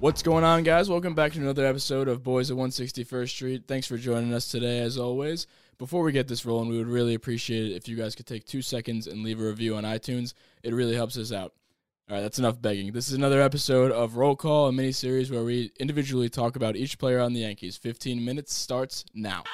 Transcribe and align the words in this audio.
What's 0.00 0.22
going 0.22 0.44
on, 0.44 0.62
guys? 0.62 0.88
Welcome 0.88 1.14
back 1.14 1.34
to 1.34 1.40
another 1.40 1.66
episode 1.66 2.08
of 2.08 2.22
Boys 2.22 2.50
at 2.50 2.56
161st 2.56 3.28
Street. 3.28 3.64
Thanks 3.68 3.86
for 3.86 3.98
joining 3.98 4.32
us 4.32 4.50
today, 4.50 4.78
as 4.78 4.96
always. 4.96 5.46
Before 5.76 6.02
we 6.02 6.10
get 6.10 6.26
this 6.26 6.46
rolling, 6.46 6.70
we 6.70 6.78
would 6.78 6.88
really 6.88 7.12
appreciate 7.12 7.70
it 7.70 7.76
if 7.76 7.86
you 7.86 7.96
guys 7.96 8.14
could 8.14 8.24
take 8.24 8.46
two 8.46 8.62
seconds 8.62 9.06
and 9.06 9.22
leave 9.22 9.38
a 9.38 9.44
review 9.44 9.76
on 9.76 9.84
iTunes. 9.84 10.32
It 10.62 10.72
really 10.72 10.94
helps 10.94 11.18
us 11.18 11.32
out. 11.32 11.52
All 12.08 12.16
right, 12.16 12.22
that's 12.22 12.38
enough 12.38 12.62
begging. 12.62 12.92
This 12.92 13.08
is 13.08 13.12
another 13.12 13.42
episode 13.42 13.92
of 13.92 14.16
Roll 14.16 14.36
Call, 14.36 14.68
a 14.68 14.72
mini 14.72 14.92
series 14.92 15.30
where 15.30 15.44
we 15.44 15.70
individually 15.78 16.30
talk 16.30 16.56
about 16.56 16.76
each 16.76 16.98
player 16.98 17.20
on 17.20 17.34
the 17.34 17.40
Yankees. 17.40 17.76
15 17.76 18.24
minutes 18.24 18.54
starts 18.54 19.04
now. 19.12 19.44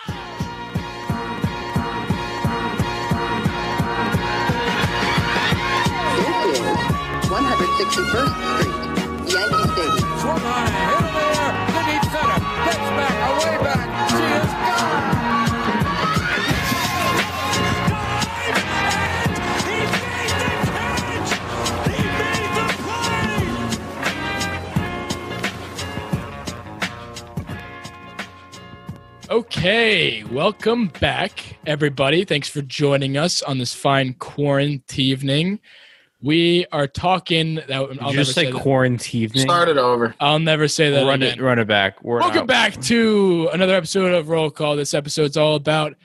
161st 7.26 8.55
Okay, 29.40 30.24
welcome 30.24 30.86
back, 30.98 31.58
everybody. 31.66 32.24
Thanks 32.24 32.48
for 32.48 32.62
joining 32.62 33.18
us 33.18 33.42
on 33.42 33.58
this 33.58 33.74
fine 33.74 34.14
quarantine 34.14 35.04
evening. 35.04 35.60
We 36.22 36.64
are 36.72 36.86
talking. 36.86 37.56
That, 37.56 37.70
I'll 37.70 37.86
Did 37.88 38.00
never 38.00 38.12
just 38.14 38.32
say 38.32 38.50
that. 38.50 38.58
quarantine? 38.62 39.28
Start 39.28 39.68
it 39.68 39.76
over. 39.76 40.14
I'll 40.20 40.38
never 40.38 40.68
say 40.68 40.90
that 40.90 41.04
Run 41.04 41.20
again. 41.20 41.38
it, 41.38 41.42
run 41.42 41.58
it 41.58 41.68
back. 41.68 42.02
We're 42.02 42.20
Welcome 42.20 42.40
out. 42.40 42.46
back 42.46 42.80
to 42.84 43.50
another 43.52 43.74
episode 43.74 44.14
of 44.14 44.30
Roll 44.30 44.50
Call. 44.50 44.74
This 44.74 44.94
episode's 44.94 45.36
all 45.36 45.54
about 45.54 45.96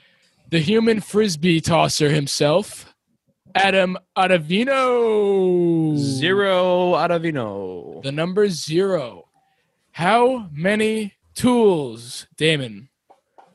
the 0.50 0.58
human 0.58 1.00
frisbee 1.00 1.62
tosser 1.62 2.10
himself, 2.10 2.94
Adam 3.54 3.96
Ottavino. 4.14 5.96
Zero 5.96 6.96
out 6.96 7.10
of 7.10 7.22
Vino. 7.22 8.02
The 8.04 8.12
number 8.12 8.50
zero. 8.50 9.28
How 9.92 10.50
many 10.52 11.14
tools, 11.34 12.26
Damin? 12.36 12.88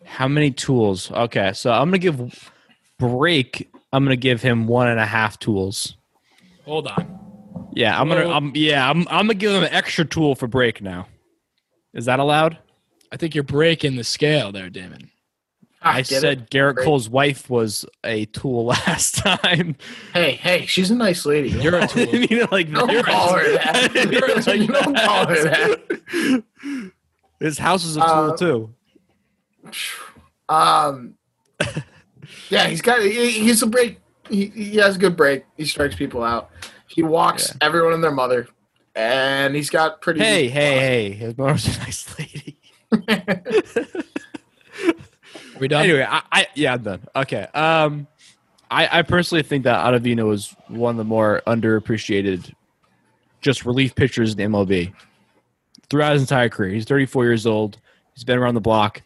How 0.07 0.27
many 0.27 0.51
tools? 0.51 1.11
Okay, 1.11 1.51
so 1.53 1.71
I'm 1.71 1.87
gonna 1.89 1.99
give 1.99 2.51
break. 2.97 3.69
I'm 3.93 4.03
gonna 4.03 4.15
give 4.15 4.41
him 4.41 4.67
one 4.67 4.87
and 4.87 4.99
a 4.99 5.05
half 5.05 5.37
tools. 5.39 5.95
Hold 6.65 6.87
on. 6.87 7.69
Yeah, 7.73 7.99
I'm 7.99 8.07
gonna. 8.09 8.29
I'm 8.29 8.51
yeah. 8.55 8.89
I'm. 8.89 9.01
I'm 9.09 9.27
gonna 9.27 9.35
give 9.35 9.51
him 9.51 9.63
an 9.63 9.71
extra 9.73 10.05
tool 10.05 10.33
for 10.35 10.47
break 10.47 10.81
now. 10.81 11.07
Is 11.93 12.05
that 12.05 12.19
allowed? 12.19 12.57
I 13.11 13.17
think 13.17 13.35
you're 13.35 13.43
breaking 13.43 13.95
the 13.95 14.03
scale 14.03 14.51
there, 14.51 14.69
Damin. 14.69 15.09
I 15.81 15.97
get 16.01 16.21
said 16.21 16.39
it. 16.41 16.49
Gerrit 16.49 16.73
Break. 16.75 16.85
Cole's 16.85 17.07
wife 17.07 17.49
was 17.49 17.85
a 18.03 18.25
tool 18.25 18.65
last 18.87 19.15
time. 19.17 19.75
Hey, 20.13 20.31
hey, 20.33 20.65
she's 20.65 20.89
a 20.89 20.95
nice 20.95 21.25
lady. 21.25 21.49
You're 21.49 21.75
a 21.77 21.87
tool. 21.87 22.05
didn't 22.05 22.29
mean 22.31 22.41
it 22.41 22.51
like 22.51 22.71
Don't 22.71 22.87
that. 22.87 23.05
call 23.05 23.33
her 23.35 23.51
that. 23.53 23.75
I 23.75 23.87
didn't 23.87 24.47
like 24.47 24.59
You 24.59 24.67
don't 24.67 24.97
call 24.97 25.27
her 25.27 25.43
that. 25.43 26.43
His 27.39 27.57
house 27.59 27.85
is 27.85 27.95
a 27.95 27.99
tool 28.01 28.09
Uh, 28.09 28.37
too. 28.37 28.73
Um, 30.49 31.15
yeah, 32.49 32.67
he's 32.67 32.81
got. 32.81 33.01
He, 33.01 33.31
he's 33.31 33.61
a 33.61 33.67
break. 33.67 33.99
He, 34.29 34.47
he 34.47 34.77
has 34.77 34.95
a 34.95 34.99
good 34.99 35.15
break. 35.15 35.45
He 35.55 35.65
strikes 35.65 35.95
people 35.95 36.23
out. 36.23 36.49
He 36.87 37.03
walks 37.03 37.55
everyone 37.61 37.93
and 37.93 38.03
their 38.03 38.11
mother, 38.11 38.47
and 38.95 39.55
he's 39.55 39.69
got 39.69 40.01
pretty. 40.01 40.19
Hey, 40.19 40.49
hey, 40.49 40.79
hey! 40.79 41.11
His 41.11 41.37
mother's 41.37 41.67
a 41.67 41.79
nice 41.79 42.17
lady. 42.17 42.59
Are 42.91 42.99
we 45.59 45.67
done? 45.67 45.83
Anyway, 45.83 46.05
I, 46.07 46.21
I 46.31 46.47
yeah, 46.55 46.73
I'm 46.73 46.83
done. 46.83 47.01
Okay. 47.15 47.47
Um, 47.53 48.07
I 48.71 48.99
I 48.99 49.01
personally 49.01 49.43
think 49.43 49.65
that 49.65 49.85
Ottavino 49.85 50.33
is 50.33 50.55
one 50.67 50.91
of 50.91 50.97
the 50.97 51.03
more 51.03 51.41
underappreciated, 51.47 52.53
just 53.41 53.65
relief 53.65 53.95
pitchers 53.95 54.33
in 54.33 54.37
the 54.37 54.57
MLB. 54.57 54.93
Throughout 55.89 56.13
his 56.13 56.21
entire 56.21 56.49
career, 56.49 56.73
he's 56.73 56.85
34 56.85 57.25
years 57.25 57.45
old. 57.45 57.79
He's 58.13 58.25
been 58.25 58.37
around 58.37 58.55
the 58.55 58.61
block, 58.61 59.01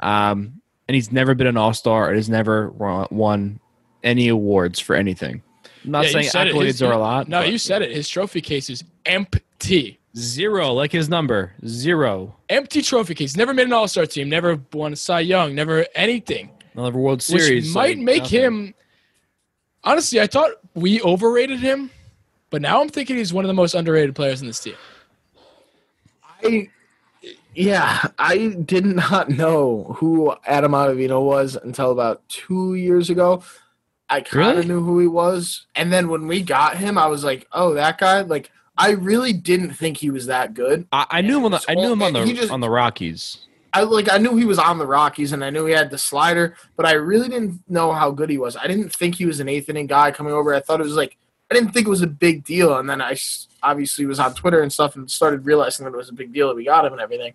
um, 0.00 0.60
and 0.88 0.94
he's 0.94 1.10
never 1.12 1.34
been 1.34 1.46
an 1.46 1.56
All 1.56 1.72
Star. 1.72 2.08
and 2.08 2.16
Has 2.16 2.28
never 2.28 2.70
won- 2.70 3.08
won 3.10 3.60
any 4.02 4.28
awards 4.28 4.78
for 4.80 4.94
anything. 4.96 5.42
I'm 5.84 5.90
not 5.90 6.04
Yeah, 6.06 6.10
saying 6.10 6.24
said 6.30 6.46
it. 6.48 6.54
accolades 6.54 6.66
His- 6.66 6.82
are 6.82 6.92
a 6.92 6.98
lot. 6.98 7.28
No, 7.28 7.40
but 7.40 7.50
you 7.52 7.58
said 7.58 7.82
it. 7.82 7.90
His 7.92 8.08
trophy 8.08 8.40
case 8.40 8.68
is 8.70 8.84
empty. 9.06 9.98
zero, 10.16 10.72
like 10.72 10.92
his 10.92 11.08
number, 11.08 11.52
zero. 11.66 12.36
Empty 12.48 12.82
trophy 12.82 13.14
case. 13.16 13.36
Never 13.36 13.52
made 13.52 13.66
an 13.66 13.72
All 13.72 13.88
Star 13.88 14.06
team. 14.06 14.28
Never 14.28 14.60
won 14.72 14.92
a 14.92 14.96
Cy 14.96 15.20
Young. 15.20 15.54
Never 15.54 15.86
anything. 15.94 16.50
Another 16.74 16.98
World 16.98 17.20
Series, 17.22 17.66
which 17.66 17.74
might 17.74 17.96
like, 17.96 17.98
make 17.98 18.22
nothing. 18.24 18.40
him. 18.40 18.74
Honestly, 19.82 20.20
I 20.20 20.26
thought 20.26 20.52
we 20.74 21.00
overrated 21.02 21.58
him, 21.60 21.90
but 22.50 22.62
now 22.62 22.80
I'm 22.80 22.88
thinking 22.88 23.16
he's 23.16 23.32
one 23.32 23.44
of 23.44 23.48
the 23.48 23.54
most 23.54 23.74
underrated 23.74 24.14
players 24.14 24.40
in 24.40 24.46
this 24.46 24.60
team. 24.60 24.74
I, 26.42 26.68
yeah, 27.54 28.06
I 28.18 28.48
did 28.64 28.84
not 28.86 29.28
know 29.30 29.94
who 29.98 30.34
Adam 30.46 30.72
Ottavino 30.72 31.24
was 31.24 31.56
until 31.56 31.90
about 31.90 32.26
two 32.28 32.74
years 32.74 33.10
ago. 33.10 33.42
I 34.10 34.20
kind 34.20 34.50
of 34.50 34.56
Really? 34.64 34.68
knew 34.68 34.82
who 34.84 34.98
he 35.00 35.06
was, 35.06 35.66
and 35.74 35.92
then 35.92 36.08
when 36.08 36.26
we 36.26 36.42
got 36.42 36.76
him, 36.76 36.98
I 36.98 37.06
was 37.06 37.24
like, 37.24 37.46
"Oh, 37.52 37.74
that 37.74 37.98
guy!" 37.98 38.20
Like, 38.20 38.50
I 38.76 38.90
really 38.90 39.32
didn't 39.32 39.72
think 39.72 39.96
he 39.96 40.10
was 40.10 40.26
that 40.26 40.52
good. 40.54 40.86
I, 40.92 41.06
I 41.10 41.20
knew 41.22 41.38
him 41.38 41.46
on 41.46 41.52
the 41.52 41.64
I 41.68 41.74
knew 41.74 41.92
him 41.92 42.02
on 42.02 42.12
the 42.12 42.24
just- 42.34 42.52
on 42.52 42.60
the 42.60 42.68
Rockies. 42.70 43.38
I 43.72 43.82
like 43.82 44.12
I 44.12 44.18
knew 44.18 44.36
he 44.36 44.44
was 44.44 44.58
on 44.60 44.78
the 44.78 44.86
Rockies 44.86 45.32
and 45.32 45.44
I 45.44 45.50
knew 45.50 45.66
he 45.66 45.72
had 45.72 45.90
the 45.90 45.98
slider, 45.98 46.54
but 46.76 46.86
I 46.86 46.92
really 46.92 47.28
didn't 47.28 47.60
know 47.68 47.92
how 47.92 48.12
good 48.12 48.30
he 48.30 48.38
was. 48.38 48.56
I 48.56 48.68
didn't 48.68 48.94
think 48.94 49.16
he 49.16 49.26
was 49.26 49.40
an 49.40 49.48
eighth 49.48 49.68
inning 49.68 49.88
guy 49.88 50.12
coming 50.12 50.32
over. 50.32 50.54
I 50.54 50.60
thought 50.60 50.78
it 50.80 50.84
was 50.84 50.94
like 50.94 51.16
I 51.54 51.60
didn't 51.60 51.72
think 51.72 51.86
it 51.86 51.90
was 51.90 52.02
a 52.02 52.06
big 52.08 52.44
deal, 52.44 52.76
and 52.78 52.88
then 52.90 53.00
I 53.00 53.16
obviously 53.62 54.06
was 54.06 54.18
on 54.18 54.34
Twitter 54.34 54.60
and 54.60 54.72
stuff 54.72 54.96
and 54.96 55.08
started 55.10 55.46
realizing 55.46 55.84
that 55.84 55.94
it 55.94 55.96
was 55.96 56.08
a 56.08 56.12
big 56.12 56.32
deal 56.32 56.48
that 56.48 56.56
we 56.56 56.64
got 56.64 56.84
him 56.84 56.92
and 56.92 57.00
everything. 57.00 57.34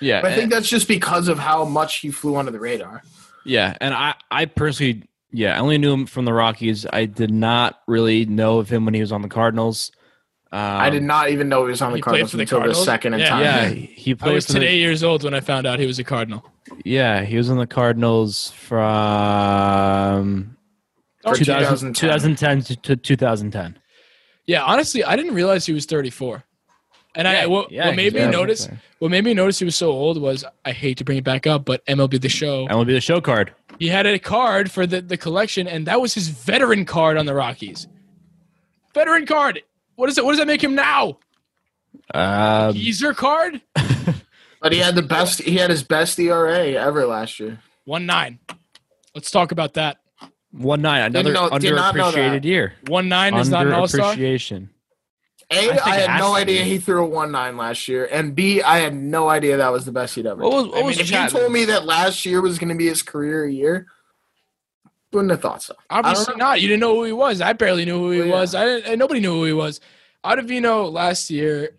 Yeah, 0.00 0.20
But 0.20 0.32
I 0.32 0.34
think 0.36 0.50
that's 0.52 0.68
just 0.68 0.86
because 0.88 1.28
of 1.28 1.38
how 1.38 1.64
much 1.64 1.96
he 1.98 2.10
flew 2.10 2.36
under 2.36 2.50
the 2.50 2.60
radar. 2.60 3.02
Yeah, 3.46 3.74
and 3.80 3.94
I, 3.94 4.14
I 4.30 4.44
personally, 4.44 5.04
yeah, 5.30 5.56
I 5.56 5.60
only 5.60 5.78
knew 5.78 5.92
him 5.92 6.04
from 6.04 6.26
the 6.26 6.34
Rockies. 6.34 6.84
I 6.92 7.06
did 7.06 7.30
not 7.30 7.80
really 7.86 8.26
know 8.26 8.58
of 8.58 8.68
him 8.68 8.84
when 8.84 8.92
he 8.92 9.00
was 9.00 9.12
on 9.12 9.22
the 9.22 9.28
Cardinals. 9.28 9.92
Um, 10.52 10.60
I 10.60 10.90
did 10.90 11.02
not 11.02 11.30
even 11.30 11.48
know 11.48 11.64
he 11.64 11.70
was 11.70 11.80
on 11.80 11.92
the 11.94 12.00
Cardinals 12.02 12.30
for 12.32 12.36
the 12.36 12.42
until 12.42 12.58
Cardinals? 12.58 12.84
the 12.84 12.90
second 12.92 13.14
in 13.14 13.20
Yeah. 13.20 13.28
time. 13.30 13.42
Yeah, 13.42 13.68
he 13.70 14.14
I 14.20 14.28
was 14.30 14.46
for 14.46 14.52
the- 14.52 14.58
today 14.60 14.76
years 14.76 15.02
old 15.02 15.24
when 15.24 15.32
I 15.32 15.40
found 15.40 15.66
out 15.66 15.78
he 15.78 15.86
was 15.86 15.98
a 15.98 16.04
Cardinal. 16.04 16.44
yeah, 16.84 17.24
he 17.24 17.36
was 17.38 17.48
on 17.48 17.56
the 17.56 17.66
Cardinals 17.66 18.50
from 18.52 18.82
2000 21.34 21.94
2010. 21.94 22.60
2010 22.60 22.76
to, 22.76 22.76
to 22.76 22.96
2010. 22.96 23.78
Yeah, 24.46 24.62
honestly, 24.62 25.02
I 25.02 25.16
didn't 25.16 25.34
realize 25.34 25.66
he 25.66 25.72
was 25.72 25.86
34. 25.86 26.44
And 27.14 27.26
I 27.26 27.46
what, 27.46 27.72
yeah, 27.72 27.86
what 27.86 27.96
made 27.96 28.12
me 28.12 28.26
notice 28.26 28.68
what 28.98 29.10
made 29.10 29.24
me 29.24 29.32
notice 29.32 29.58
he 29.58 29.64
was 29.64 29.74
so 29.74 29.90
old 29.90 30.20
was 30.20 30.44
I 30.64 30.72
hate 30.72 30.98
to 30.98 31.04
bring 31.04 31.18
it 31.18 31.24
back 31.24 31.46
up, 31.46 31.64
but 31.64 31.84
MLB 31.86 32.20
the 32.20 32.28
Show 32.28 32.66
And 32.68 32.76
will 32.76 32.84
be 32.84 32.92
the 32.92 33.00
show 33.00 33.20
card. 33.22 33.54
he 33.78 33.88
had 33.88 34.06
a 34.06 34.18
card 34.18 34.70
for 34.70 34.86
the, 34.86 35.00
the 35.00 35.16
collection, 35.16 35.66
and 35.66 35.86
that 35.86 36.00
was 36.00 36.12
his 36.12 36.28
veteran 36.28 36.84
card 36.84 37.16
on 37.16 37.24
the 37.24 37.34
Rockies. 37.34 37.88
Veteran 38.92 39.24
card. 39.24 39.62
What 39.94 40.10
is 40.10 40.18
it? 40.18 40.24
What 40.24 40.32
does 40.32 40.38
that 40.40 40.46
make 40.46 40.62
him 40.62 40.74
now? 40.74 41.18
Um, 42.12 42.74
Geezer 42.74 43.14
card? 43.14 43.62
But 44.60 44.72
he 44.72 44.78
had 44.78 44.94
the 44.94 45.02
best 45.02 45.42
he 45.42 45.58
had 45.58 45.70
his 45.70 45.82
best 45.84 46.18
ERA 46.18 46.72
ever 46.72 47.06
last 47.06 47.38
year. 47.38 47.60
One 47.84 48.04
nine. 48.06 48.40
Let's 49.14 49.30
talk 49.30 49.52
about 49.52 49.74
that. 49.74 49.98
One 50.58 50.82
nine, 50.82 51.02
another 51.02 51.32
know- 51.32 51.58
did 51.58 51.74
not 51.74 51.94
know 51.94 52.04
underappreciated 52.10 52.44
year. 52.44 52.74
One 52.86 53.08
nine 53.08 53.34
is 53.34 53.48
not 53.48 53.66
an 53.66 53.72
all 53.72 53.88
star. 53.88 54.14
Underappreciation. 54.14 54.68
A, 55.48 55.70
I 55.70 55.78
I, 55.84 55.96
had 55.98 56.18
no 56.18 56.34
idea 56.34 56.64
he 56.64 56.78
threw 56.78 57.04
a 57.04 57.06
one 57.06 57.30
nine 57.30 57.56
last 57.56 57.86
year, 57.86 58.08
and 58.10 58.34
B, 58.34 58.62
I 58.62 58.78
had 58.78 58.94
no 58.94 59.28
idea 59.28 59.58
that 59.58 59.70
was 59.70 59.84
the 59.84 59.92
best 59.92 60.16
he'd 60.16 60.26
ever. 60.26 60.42
What 60.42 60.52
was, 60.52 60.62
done. 60.64 60.72
what 60.72 60.84
was 60.86 60.98
if 60.98 61.10
you 61.10 61.28
told 61.28 61.52
me 61.52 61.66
that 61.66 61.84
last 61.84 62.26
year 62.26 62.40
was 62.40 62.58
going 62.58 62.70
to 62.70 62.74
be 62.74 62.86
his 62.88 63.02
career 63.04 63.46
year, 63.46 63.86
wouldn't 65.12 65.30
have 65.30 65.40
thought 65.40 65.62
so. 65.62 65.74
Obviously 65.88 66.34
don't 66.36 66.60
You 66.60 66.68
didn't 66.68 66.80
know 66.80 66.96
who 66.96 67.04
he 67.04 67.12
was. 67.12 67.40
I 67.40 67.52
barely 67.52 67.84
knew 67.84 67.98
who 67.98 68.10
he 68.10 68.18
Well, 68.20 68.28
yeah. 68.28 68.34
was. 68.34 68.54
I 68.56 68.64
didn't, 68.64 68.86
and 68.86 68.98
nobody 68.98 69.20
knew 69.20 69.34
who 69.34 69.44
he 69.44 69.52
was. 69.52 69.80
Ottavino 70.24 70.90
last 70.92 71.30
year. 71.30 71.70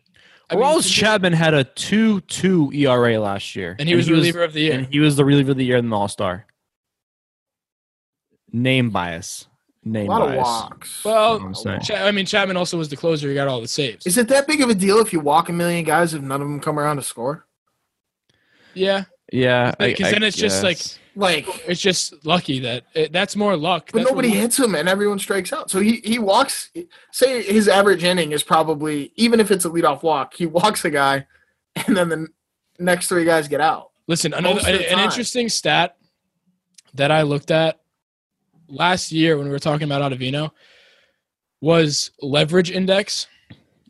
I 0.50 0.56
mean, 0.56 0.64
Aroldis 0.64 0.84
to- 0.84 0.90
Chapman 0.90 1.34
had 1.34 1.54
a 1.54 1.66
2 1.66 2.22
2 2.22 2.72
ERA 2.74 3.20
last 3.20 3.54
year. 3.56 3.76
and 3.78 3.90
he 3.90 3.96
was 3.96 4.08
the 4.08 4.14
reliever 4.14 4.44
of 4.44 4.54
the 4.54 4.62
year. 4.62 4.74
And 4.74 4.88
he 4.88 5.00
was 5.00 5.18
the 5.18 5.26
reliever 5.26 5.52
of 5.52 5.58
the 5.58 5.66
year 5.66 5.76
in 5.76 5.90
the 5.90 5.96
All 5.96 6.08
Star. 6.08 6.46
Name 8.52 8.90
bias. 8.90 9.48
Name 9.84 9.96
A 9.96 10.00
Name 10.00 10.08
lot 10.08 10.30
of 10.30 10.36
walks. 10.36 11.04
Well, 11.04 11.38
I'm 11.38 11.56
saying. 11.56 11.82
I 11.94 12.12
mean, 12.12 12.26
Chapman 12.26 12.58
also 12.58 12.78
was 12.78 12.90
the 12.90 12.98
closer. 12.98 13.30
He 13.30 13.34
got 13.34 13.48
all 13.48 13.62
the 13.62 13.68
saves. 13.68 14.06
Is 14.06 14.18
it 14.18 14.28
that 14.28 14.48
big 14.48 14.62
of 14.62 14.70
a 14.70 14.76
deal 14.76 15.00
if 15.00 15.14
you 15.14 15.20
walk 15.20 15.50
a 15.50 15.54
million 15.54 15.86
guys 15.86 16.14
if 16.14 16.22
none 16.22 16.42
of 16.42 16.48
them 16.48 16.60
come 16.60 16.78
around 16.80 16.98
to 16.98 17.04
score? 17.04 17.46
yeah, 18.74 19.06
Yeah. 19.32 19.74
Because 19.80 20.08
I 20.08 20.12
then 20.12 20.24
it's 20.24 20.38
just 20.38 20.64
like. 20.64 20.80
Like, 21.16 21.48
it's 21.68 21.82
just 21.82 22.24
lucky 22.28 22.60
that 22.60 22.84
it, 22.94 23.12
that's 23.12 23.36
more 23.36 23.58
luck. 23.58 23.90
but 23.92 24.00
That's 24.00 24.12
nobody 24.12 24.30
hits 24.30 24.60
him 24.60 24.76
and 24.76 24.88
everyone 24.88 25.18
strikes 25.18 25.52
out. 25.52 25.72
So 25.72 25.80
he 25.80 25.96
he 26.04 26.20
walks. 26.20 26.70
Say 27.12 27.42
his 27.42 27.68
average 27.68 28.04
inning 28.04 28.34
is 28.34 28.44
probably 28.44 29.12
even 29.16 29.40
if 29.40 29.50
it's 29.50 29.66
a 29.66 29.70
leadoff 29.72 30.04
walk, 30.04 30.36
he 30.36 30.46
walks 30.46 30.86
a 30.86 30.92
guy, 30.92 31.26
and 31.88 31.98
then 31.98 32.10
the 32.10 32.28
next 32.78 33.08
three 33.08 33.26
guys 33.26 33.48
get 33.48 33.62
out. 33.62 33.90
Listen, 34.06 34.32
another 34.32 34.62
Most 34.62 34.68
an 34.68 35.00
interesting 35.00 35.50
stat 35.50 35.98
that 36.94 37.10
I 37.10 37.24
looked 37.24 37.50
at 37.50 37.80
last 38.68 39.12
year 39.12 39.38
when 39.38 39.46
we 39.48 39.52
were 39.52 39.60
talking 39.60 39.86
about 39.86 40.02
Ottavino 40.02 40.52
was 41.62 42.12
leverage 42.22 42.72
index, 42.72 43.28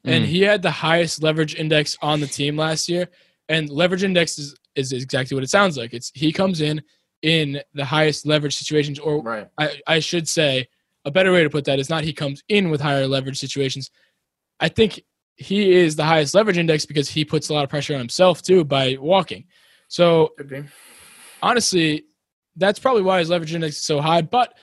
and 0.06 0.24
Mm. 0.24 0.28
he 0.28 0.42
had 0.42 0.62
the 0.62 0.72
highest 0.72 1.22
leverage 1.22 1.56
index 1.56 1.98
on 2.02 2.20
the 2.20 2.28
team 2.28 2.56
last 2.56 2.88
year. 2.88 3.10
And 3.50 3.70
leverage 3.70 4.04
index 4.04 4.38
is, 4.40 4.56
is 4.76 4.92
exactly 4.94 5.36
what 5.36 5.44
it 5.44 5.50
sounds 5.50 5.78
like. 5.78 5.94
It's 5.94 6.12
he 6.14 6.32
comes 6.32 6.62
in 6.62 6.82
in 7.22 7.62
the 7.74 7.86
highest 7.86 8.26
leverage 8.26 8.56
situations, 8.56 9.00
or 9.00 9.22
Right. 9.22 9.48
I, 9.58 9.80
I 9.88 10.00
should 10.00 10.28
say 10.30 10.68
a 11.06 11.12
better 11.12 11.32
way 11.32 11.44
to 11.44 11.50
put 11.50 11.66
that 11.66 11.80
is 11.80 11.90
not 11.90 12.04
he 12.04 12.14
comes 12.14 12.44
in 12.48 12.70
with 12.70 12.80
higher 12.82 13.08
leverage 13.08 13.40
situations. 13.40 13.90
I 14.60 14.70
think 14.70 15.02
he 15.36 15.72
is 15.74 15.96
the 15.96 16.04
highest 16.04 16.34
leverage 16.36 16.58
index 16.58 16.86
because 16.86 17.10
he 17.10 17.24
puts 17.26 17.50
a 17.50 17.54
lot 17.54 17.64
of 17.64 17.70
pressure 17.70 17.94
on 17.94 18.00
himself 18.00 18.42
too 18.42 18.64
by 18.64 18.98
walking. 19.00 19.46
So 19.88 20.34
honestly, 21.42 22.06
that's 22.58 22.80
probably 22.80 23.04
why 23.04 23.20
his 23.20 23.30
leverage 23.30 23.54
index 23.54 23.78
is 23.78 23.84
so 23.84 24.02
high. 24.02 24.22
But 24.22 24.54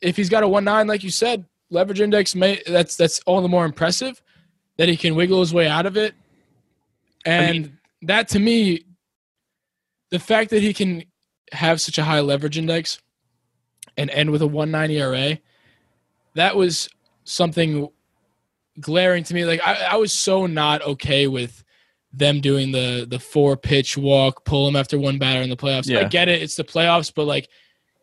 if 0.00 0.16
he's 0.16 0.28
got 0.28 0.42
a 0.42 0.48
one 0.48 0.64
nine, 0.64 0.86
like 0.86 1.02
you 1.02 1.10
said, 1.10 1.46
leverage 1.70 2.00
index 2.00 2.34
may 2.34 2.62
that's 2.66 2.96
that's 2.96 3.20
all 3.20 3.40
the 3.40 3.48
more 3.48 3.64
impressive 3.64 4.20
that 4.76 4.88
he 4.88 4.96
can 4.96 5.14
wiggle 5.14 5.40
his 5.40 5.54
way 5.54 5.68
out 5.68 5.86
of 5.86 5.96
it. 5.96 6.14
And 7.24 7.78
that 8.02 8.28
to 8.28 8.38
me, 8.38 8.84
the 10.10 10.18
fact 10.18 10.50
that 10.50 10.62
he 10.62 10.74
can 10.74 11.04
have 11.52 11.80
such 11.80 11.98
a 11.98 12.04
high 12.04 12.20
leverage 12.20 12.58
index 12.58 13.00
and 13.96 14.10
end 14.10 14.30
with 14.30 14.42
a 14.42 14.46
one 14.46 14.70
nine 14.70 14.90
ERA, 14.90 15.38
that 16.34 16.56
was 16.56 16.88
something 17.24 17.88
glaring 18.80 19.24
to 19.24 19.34
me. 19.34 19.44
Like 19.44 19.60
I, 19.66 19.88
I 19.92 19.96
was 19.96 20.12
so 20.12 20.46
not 20.46 20.82
okay 20.82 21.26
with 21.28 21.62
them 22.12 22.40
doing 22.40 22.72
the 22.72 23.06
the 23.08 23.18
four 23.18 23.56
pitch 23.56 23.96
walk, 23.96 24.44
pull 24.44 24.68
him 24.68 24.76
after 24.76 24.98
one 24.98 25.18
batter 25.18 25.40
in 25.40 25.50
the 25.50 25.56
playoffs. 25.56 25.88
I 26.00 26.04
get 26.04 26.28
it, 26.28 26.42
it's 26.42 26.56
the 26.56 26.64
playoffs, 26.64 27.12
but 27.14 27.24
like 27.24 27.48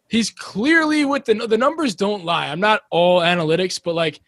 he's 0.08 0.30
clearly 0.32 1.06
with 1.06 1.26
the 1.26 1.36
the 1.36 1.58
numbers 1.58 1.96
don't 1.96 2.26
lie. 2.26 2.48
I'm 2.48 2.60
not 2.60 2.82
all 2.90 3.22
analytics, 3.22 3.80
but 3.84 3.96
like 3.96 4.20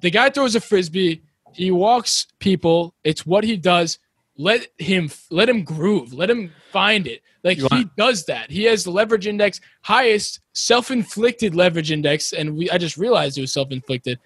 the 0.00 0.10
guy 0.10 0.30
throws 0.30 0.54
a 0.54 0.60
frisbee, 0.60 1.22
he 1.52 1.70
walks 1.70 2.26
people. 2.38 2.94
It's 3.04 3.26
what 3.26 3.44
he 3.44 3.56
does. 3.56 3.98
Let 4.36 4.68
him 4.78 5.10
let 5.30 5.48
him 5.48 5.64
groove. 5.64 6.14
Let 6.14 6.30
him 6.30 6.52
find 6.72 7.06
it. 7.06 7.22
Like 7.44 7.58
You 7.58 7.68
he 7.70 7.86
does 7.96 8.26
that. 8.26 8.50
He 8.50 8.64
has 8.64 8.84
the 8.84 8.90
leverage 8.90 9.26
index, 9.26 9.60
highest 9.82 10.40
self-inflicted 10.52 11.54
leverage 11.54 11.90
index, 11.90 12.32
and 12.32 12.56
we 12.56 12.70
I 12.70 12.78
just 12.78 12.96
realized 12.96 13.36
it 13.38 13.42
was 13.42 13.52
self-inflicted. 13.52 14.18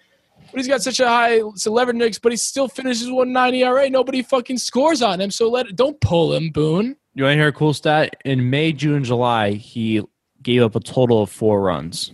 But 0.51 0.59
he's 0.59 0.67
got 0.67 0.81
such 0.81 0.99
a 0.99 1.07
high 1.07 1.41
leverage 1.65 2.21
but 2.21 2.31
he 2.31 2.37
still 2.37 2.67
finishes 2.67 3.09
190 3.09 3.63
ERA. 3.63 3.89
Nobody 3.89 4.21
fucking 4.21 4.57
scores 4.57 5.01
on 5.01 5.19
him. 5.19 5.31
So 5.31 5.49
let 5.49 5.75
don't 5.75 5.99
pull 6.01 6.33
him, 6.33 6.49
Boone. 6.49 6.95
You 7.13 7.23
want 7.23 7.33
to 7.33 7.37
hear 7.37 7.47
a 7.47 7.53
cool 7.53 7.73
stat? 7.73 8.15
In 8.25 8.49
May, 8.49 8.73
June, 8.73 9.03
July, 9.03 9.51
he 9.51 10.01
gave 10.41 10.61
up 10.61 10.75
a 10.75 10.79
total 10.79 11.21
of 11.21 11.29
four 11.29 11.61
runs. 11.61 12.11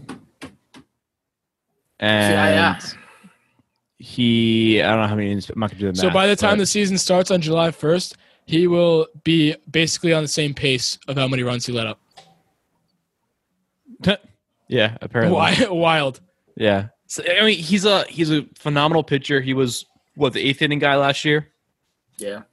And 2.00 2.56
yeah. 2.56 2.80
he, 3.98 4.82
I 4.82 4.90
don't 4.90 5.02
know 5.02 5.08
how 5.08 5.16
many. 5.16 5.32
I'm 5.32 5.40
not 5.56 5.70
gonna 5.70 5.80
do 5.80 5.92
the 5.92 5.98
So 5.98 6.10
by 6.10 6.28
the 6.28 6.36
time 6.36 6.58
the 6.58 6.66
season 6.66 6.98
starts 6.98 7.30
on 7.30 7.42
July 7.42 7.70
1st, 7.70 8.16
he 8.46 8.68
will 8.68 9.08
be 9.24 9.56
basically 9.70 10.14
on 10.14 10.24
the 10.24 10.28
same 10.28 10.54
pace 10.54 10.98
of 11.08 11.18
how 11.18 11.28
many 11.28 11.44
runs 11.44 11.66
he 11.66 11.74
let 11.74 11.88
up. 11.88 12.00
yeah, 14.68 14.98
apparently, 15.02 15.68
Wild. 15.70 16.22
yeah. 16.56 16.88
So, 17.12 17.22
I 17.30 17.44
mean, 17.44 17.58
he's 17.58 17.84
a 17.84 18.06
he's 18.06 18.32
a 18.32 18.44
phenomenal 18.56 19.04
pitcher. 19.04 19.42
He 19.42 19.54
was 19.54 19.86
what 20.16 20.32
the 20.32 20.40
eighth 20.40 20.62
inning 20.62 20.80
guy 20.80 20.96
last 20.96 21.26
year. 21.26 21.50
Yeah. 22.18 22.44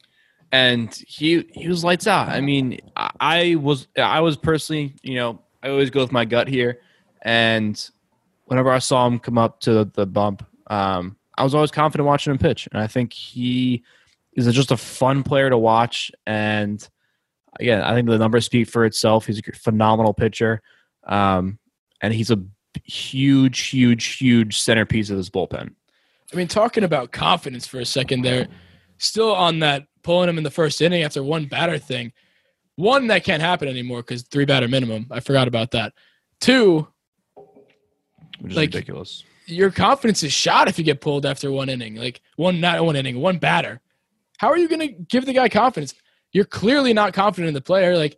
and 0.51 0.93
he 1.07 1.45
he 1.53 1.69
was 1.69 1.85
lights 1.85 2.09
out. 2.09 2.29
I 2.29 2.41
mean, 2.41 2.81
I, 2.97 3.11
I 3.21 3.55
was 3.55 3.87
I 3.97 4.19
was 4.21 4.37
personally, 4.37 4.97
you 5.03 5.15
know, 5.15 5.41
I 5.63 5.69
always 5.69 5.91
go 5.91 6.01
with 6.01 6.11
my 6.11 6.25
gut 6.25 6.49
here, 6.49 6.81
and 7.23 7.89
whenever 8.47 8.73
I 8.73 8.81
saw 8.81 9.07
him 9.07 9.21
come 9.21 9.39
up 9.39 9.61
to 9.61 9.73
the, 9.73 9.85
the 9.95 10.07
bump, 10.07 10.45
um, 10.69 11.17
I 11.37 11.45
was 11.45 11.55
always 11.55 11.71
confident 11.71 12.09
watching 12.09 12.33
him 12.33 12.39
pitch, 12.39 12.69
and 12.73 12.81
I 12.83 12.89
think 12.89 13.13
he 13.13 13.85
is 14.35 14.53
just 14.53 14.73
a 14.73 14.77
fun 14.77 15.23
player 15.23 15.51
to 15.51 15.59
watch. 15.59 16.11
And 16.27 16.87
again, 17.61 17.83
I 17.83 17.95
think 17.95 18.09
the 18.09 18.19
numbers 18.19 18.47
speak 18.47 18.69
for 18.69 18.85
itself. 18.85 19.27
He's 19.27 19.39
a 19.39 19.53
phenomenal 19.53 20.15
pitcher, 20.15 20.63
um, 21.07 21.61
and 22.01 22.13
he's 22.13 22.33
a 22.33 22.43
huge, 22.85 23.69
huge, 23.69 24.17
huge 24.17 24.59
centerpiece 24.59 25.11
of 25.11 25.17
this 25.17 25.31
bullpen. 25.31 25.75
I 26.33 26.37
mean, 26.37 26.49
talking 26.49 26.85
about 26.85 27.13
confidence 27.13 27.67
for 27.67 27.79
a 27.81 27.85
second 27.87 28.23
there, 28.23 28.49
still 28.99 29.35
on 29.35 29.61
that 29.61 29.87
pulling 30.03 30.29
him 30.29 30.39
in 30.39 30.45
the 30.45 30.51
first 30.51 30.81
inning 30.83 31.03
after 31.03 31.23
one 31.23 31.47
batter 31.47 31.79
thing. 31.79 32.13
One, 32.77 33.09
that 33.09 33.25
can't 33.25 33.43
happen 33.43 33.69
anymore 33.69 33.99
because 34.03 34.23
three 34.23 34.45
batter 34.45 34.69
minimum. 34.69 35.07
I 35.11 35.21
forgot 35.21 35.49
about 35.49 35.73
that. 35.73 35.93
Two, 36.41 36.87
Which 38.41 38.53
is 38.53 38.57
Like- 38.57 38.73
ridiculous. 38.75 39.25
your 39.47 39.71
confidence 39.71 40.23
is 40.23 40.33
shot 40.33 40.69
if 40.69 40.79
you 40.79 40.85
get 40.85 41.01
pulled 41.01 41.27
after 41.27 41.51
one 41.51 41.69
inning. 41.69 41.97
Like 41.97 42.21
one, 42.37 42.61
not 42.61 42.85
one 42.85 42.95
inning, 42.95 43.19
one 43.21 43.39
batter. 43.39 43.81
How 44.39 44.49
are 44.49 44.57
you 44.59 44.69
going 44.69 44.81
to 44.87 44.89
give 45.09 45.27
the 45.27 45.33
guy 45.33 45.49
confidence? 45.49 45.95
You're 46.33 46.45
clearly 46.45 46.93
not 46.93 47.15
confident 47.15 47.49
in 47.49 47.55
the 47.55 47.61
player. 47.61 47.97
Like, 47.97 48.17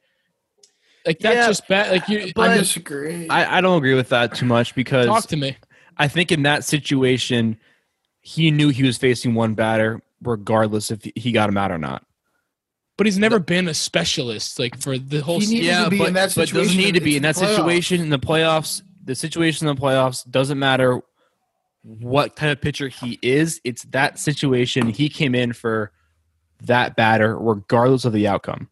like 1.06 1.18
that's 1.18 1.34
Yeah, 1.34 1.46
just 1.46 1.68
bad. 1.68 1.90
Like 1.90 2.08
you, 2.08 2.32
I 2.36 2.58
disagree. 2.58 3.28
I, 3.28 3.58
I 3.58 3.60
don't 3.60 3.78
agree 3.78 3.94
with 3.94 4.08
that 4.10 4.34
too 4.34 4.46
much 4.46 4.74
because 4.74 5.06
talk 5.06 5.26
to 5.28 5.36
me. 5.36 5.56
I 5.96 6.08
think 6.08 6.32
in 6.32 6.42
that 6.42 6.64
situation, 6.64 7.58
he 8.20 8.50
knew 8.50 8.68
he 8.68 8.82
was 8.82 8.96
facing 8.96 9.34
one 9.34 9.54
batter, 9.54 10.00
regardless 10.22 10.90
if 10.90 11.06
he 11.14 11.32
got 11.32 11.48
him 11.48 11.56
out 11.56 11.70
or 11.70 11.78
not. 11.78 12.04
But 12.96 13.06
he's 13.06 13.18
never 13.18 13.38
been 13.38 13.66
a 13.68 13.74
specialist 13.74 14.58
like 14.58 14.78
for 14.78 14.98
the 14.98 15.20
whole. 15.20 15.40
He 15.40 15.46
season. 15.46 15.66
needed 15.66 15.84
to 15.84 15.90
be 15.90 15.98
but, 15.98 16.08
in 16.08 16.14
that 16.14 16.34
but 16.34 16.48
doesn't 16.50 16.76
need 16.76 16.94
to 16.94 17.00
be 17.00 17.12
in 17.12 17.16
in 17.18 17.22
that 17.22 17.34
playoffs. 17.34 17.56
situation 17.56 18.00
in 18.00 18.10
the 18.10 18.18
playoffs. 18.18 18.82
The 19.04 19.14
situation 19.14 19.66
in 19.68 19.74
the 19.74 19.80
playoffs 19.80 20.30
doesn't 20.30 20.58
matter 20.58 21.00
what 21.82 22.36
type 22.36 22.58
of 22.58 22.60
pitcher 22.60 22.88
he 22.88 23.18
is. 23.22 23.60
It's 23.64 23.84
that 23.84 24.18
situation. 24.18 24.88
He 24.88 25.08
came 25.08 25.34
in 25.34 25.54
for 25.54 25.92
that 26.62 26.96
batter, 26.96 27.38
regardless 27.38 28.04
of 28.04 28.12
the 28.12 28.28
outcome. 28.28 28.68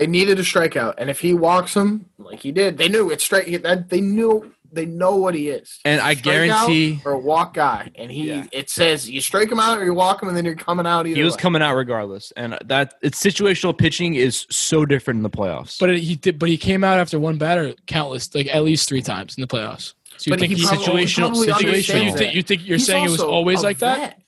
They 0.00 0.06
needed 0.06 0.38
a 0.38 0.42
strikeout, 0.42 0.94
and 0.96 1.10
if 1.10 1.20
he 1.20 1.34
walks 1.34 1.74
them 1.74 2.06
like 2.18 2.40
he 2.40 2.52
did, 2.52 2.78
they 2.78 2.88
knew 2.88 3.10
it's 3.10 3.22
strike. 3.22 3.62
That 3.62 3.90
they 3.90 4.00
knew 4.00 4.50
they 4.72 4.86
know 4.86 5.16
what 5.16 5.34
he 5.34 5.48
is. 5.50 5.78
And 5.84 6.00
I 6.00 6.14
guarantee 6.14 7.02
or 7.04 7.12
a 7.12 7.18
walk 7.18 7.52
guy, 7.54 7.90
and 7.96 8.10
he 8.10 8.28
Yeah. 8.28 8.46
it 8.50 8.70
says 8.70 9.10
you 9.10 9.20
strike 9.20 9.52
him 9.52 9.60
out 9.60 9.76
or 9.78 9.84
you 9.84 9.92
walk 9.92 10.22
him, 10.22 10.28
and 10.28 10.36
then 10.36 10.46
you're 10.46 10.54
coming 10.54 10.86
out. 10.86 11.06
Either 11.06 11.16
he 11.16 11.22
was 11.22 11.34
way. 11.34 11.40
coming 11.42 11.60
out 11.60 11.74
regardless. 11.74 12.32
And 12.34 12.56
that 12.64 12.94
it's 13.02 13.22
situational 13.22 13.76
pitching 13.76 14.14
is 14.14 14.46
so 14.50 14.86
different 14.86 15.18
in 15.18 15.22
the 15.22 15.28
playoffs. 15.30 15.78
But 15.78 15.98
he 15.98 16.16
did. 16.16 16.38
But 16.38 16.48
he 16.48 16.56
came 16.56 16.82
out 16.82 16.98
after 16.98 17.20
one 17.20 17.36
batter, 17.36 17.74
countless, 17.86 18.34
like 18.34 18.46
at 18.54 18.64
least 18.64 18.88
three 18.88 19.02
times 19.02 19.36
in 19.36 19.42
the 19.42 19.46
playoffs. 19.48 19.92
So 20.16 20.24
you 20.28 20.32
But 20.32 20.40
think 20.40 20.52
he 20.52 20.58
he, 20.60 20.66
probably- 20.66 21.04
situational- 21.04 21.34
he 21.44 21.50
situational- 21.52 22.04
You 22.06 22.12
think, 22.16 22.34
you 22.34 22.42
think 22.42 22.66
you're 22.66 22.78
He's 22.78 22.86
saying 22.86 23.04
it 23.04 23.10
was 23.10 23.20
always 23.20 23.60
a 23.60 23.64
like 23.64 23.78
that? 23.80 24.18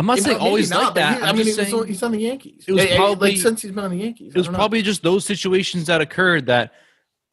I'm 0.00 0.06
not 0.06 0.18
saying 0.18 0.38
always 0.38 0.70
not, 0.70 0.82
like 0.84 0.94
that. 0.94 1.16
he- 1.18 1.22
I'm 1.24 1.36
mean, 1.36 1.44
was 1.46 1.54
saying 1.56 1.74
on- 1.74 1.86
he's 1.86 2.02
on 2.02 2.12
the 2.12 2.20
Yankees. 2.20 2.64
It 2.66 2.72
was 2.72 2.84
Yeah, 2.84 2.96
probably- 2.96 3.32
like 3.32 3.38
since 3.40 3.60
he's 3.60 3.70
been 3.72 3.84
on 3.84 3.90
the 3.90 3.98
Yankees. 3.98 4.32
it 4.34 4.38
was 4.38 4.48
I 4.48 4.52
probably 4.52 4.80
just 4.80 5.02
those 5.02 5.26
situations 5.26 5.86
that 5.88 6.00
occurred 6.00 6.46
that 6.46 6.72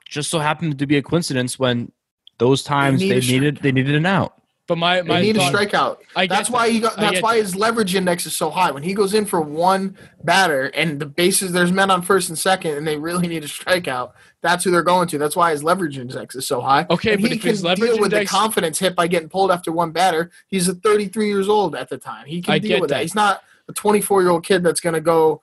just 0.09 0.29
so 0.29 0.39
happened 0.39 0.77
to 0.79 0.85
be 0.85 0.97
a 0.97 1.01
coincidence 1.01 1.57
when 1.57 1.93
those 2.39 2.63
times 2.63 2.99
need 2.99 3.11
they 3.11 3.19
needed 3.21 3.57
they 3.61 3.71
needed 3.71 3.95
an 3.95 4.05
out. 4.05 4.33
But 4.67 4.77
my 4.77 5.01
They 5.01 5.07
my 5.07 5.21
need 5.21 5.37
a 5.37 5.39
thought- 5.39 5.53
strikeout. 5.53 5.97
I 6.15 6.27
That's 6.27 6.49
why 6.49 6.67
that. 6.67 6.73
he 6.73 6.79
got. 6.81 6.97
That's 6.97 7.21
why 7.21 7.37
that. 7.37 7.41
his 7.43 7.55
leverage 7.55 7.95
index 7.95 8.25
is 8.25 8.35
so 8.35 8.49
high. 8.49 8.69
When 8.71 8.83
he 8.83 8.93
goes 8.93 9.13
in 9.13 9.25
for 9.25 9.39
one 9.39 9.97
batter 10.25 10.65
and 10.75 10.99
the 10.99 11.05
bases, 11.05 11.53
there's 11.53 11.71
men 11.71 11.89
on 11.89 12.01
first 12.01 12.27
and 12.27 12.37
second, 12.37 12.75
and 12.75 12.85
they 12.85 12.97
really 12.97 13.27
need 13.29 13.45
a 13.45 13.47
strikeout. 13.47 14.11
That's 14.41 14.65
who 14.65 14.71
they're 14.71 14.83
going 14.83 15.07
to. 15.07 15.17
That's 15.17 15.37
why 15.37 15.51
his 15.51 15.63
leverage 15.63 15.97
index 15.97 16.35
is 16.35 16.45
so 16.45 16.59
high. 16.59 16.85
Okay, 16.89 17.13
and 17.13 17.21
but 17.21 17.31
he 17.31 17.37
if 17.37 17.41
can 17.43 17.51
his 17.51 17.63
leverage 17.63 17.91
deal 17.91 17.99
with 18.01 18.11
index- 18.13 18.29
the 18.29 18.37
confidence 18.37 18.77
hit 18.77 18.93
by 18.95 19.07
getting 19.07 19.29
pulled 19.29 19.51
after 19.51 19.71
one 19.71 19.91
batter. 19.91 20.31
He's 20.47 20.67
a 20.67 20.75
33 20.75 21.27
years 21.29 21.47
old 21.47 21.73
at 21.73 21.87
the 21.89 21.97
time. 21.97 22.25
He 22.25 22.41
can 22.41 22.53
I 22.55 22.59
deal 22.59 22.81
with 22.81 22.89
that. 22.89 22.95
that. 22.97 23.01
He's 23.03 23.15
not 23.15 23.43
a 23.69 23.73
24 23.73 24.21
year 24.21 24.31
old 24.31 24.45
kid 24.45 24.63
that's 24.63 24.81
going 24.81 24.95
to 24.95 25.01
go 25.01 25.41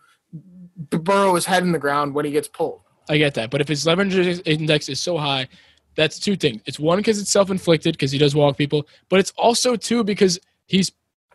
burrow 0.91 1.35
his 1.35 1.47
head 1.47 1.63
in 1.63 1.73
the 1.73 1.79
ground 1.79 2.15
when 2.15 2.25
he 2.25 2.31
gets 2.31 2.49
pulled. 2.49 2.81
I 3.09 3.17
get 3.19 3.35
that. 3.35 3.51
But 3.51 3.61
if 3.61 3.69
his 3.69 3.87
leverage 3.87 4.15
index 4.47 4.89
is 4.89 5.01
so 5.01 5.17
high, 5.19 5.49
that's 5.97 6.19
two 6.19 6.37
things. 6.37 6.61
It's 6.67 6.79
one 6.79 6.99
because 6.99 7.21
it's 7.21 7.31
self 7.31 7.51
inflicted 7.51 7.95
because 7.95 8.11
he 8.13 8.19
does 8.19 8.35
walk 8.35 8.57
people, 8.57 8.87
but 9.09 9.21
it's 9.21 9.33
also 9.37 9.77
two 9.77 10.05
because 10.05 10.39
he's 10.67 10.93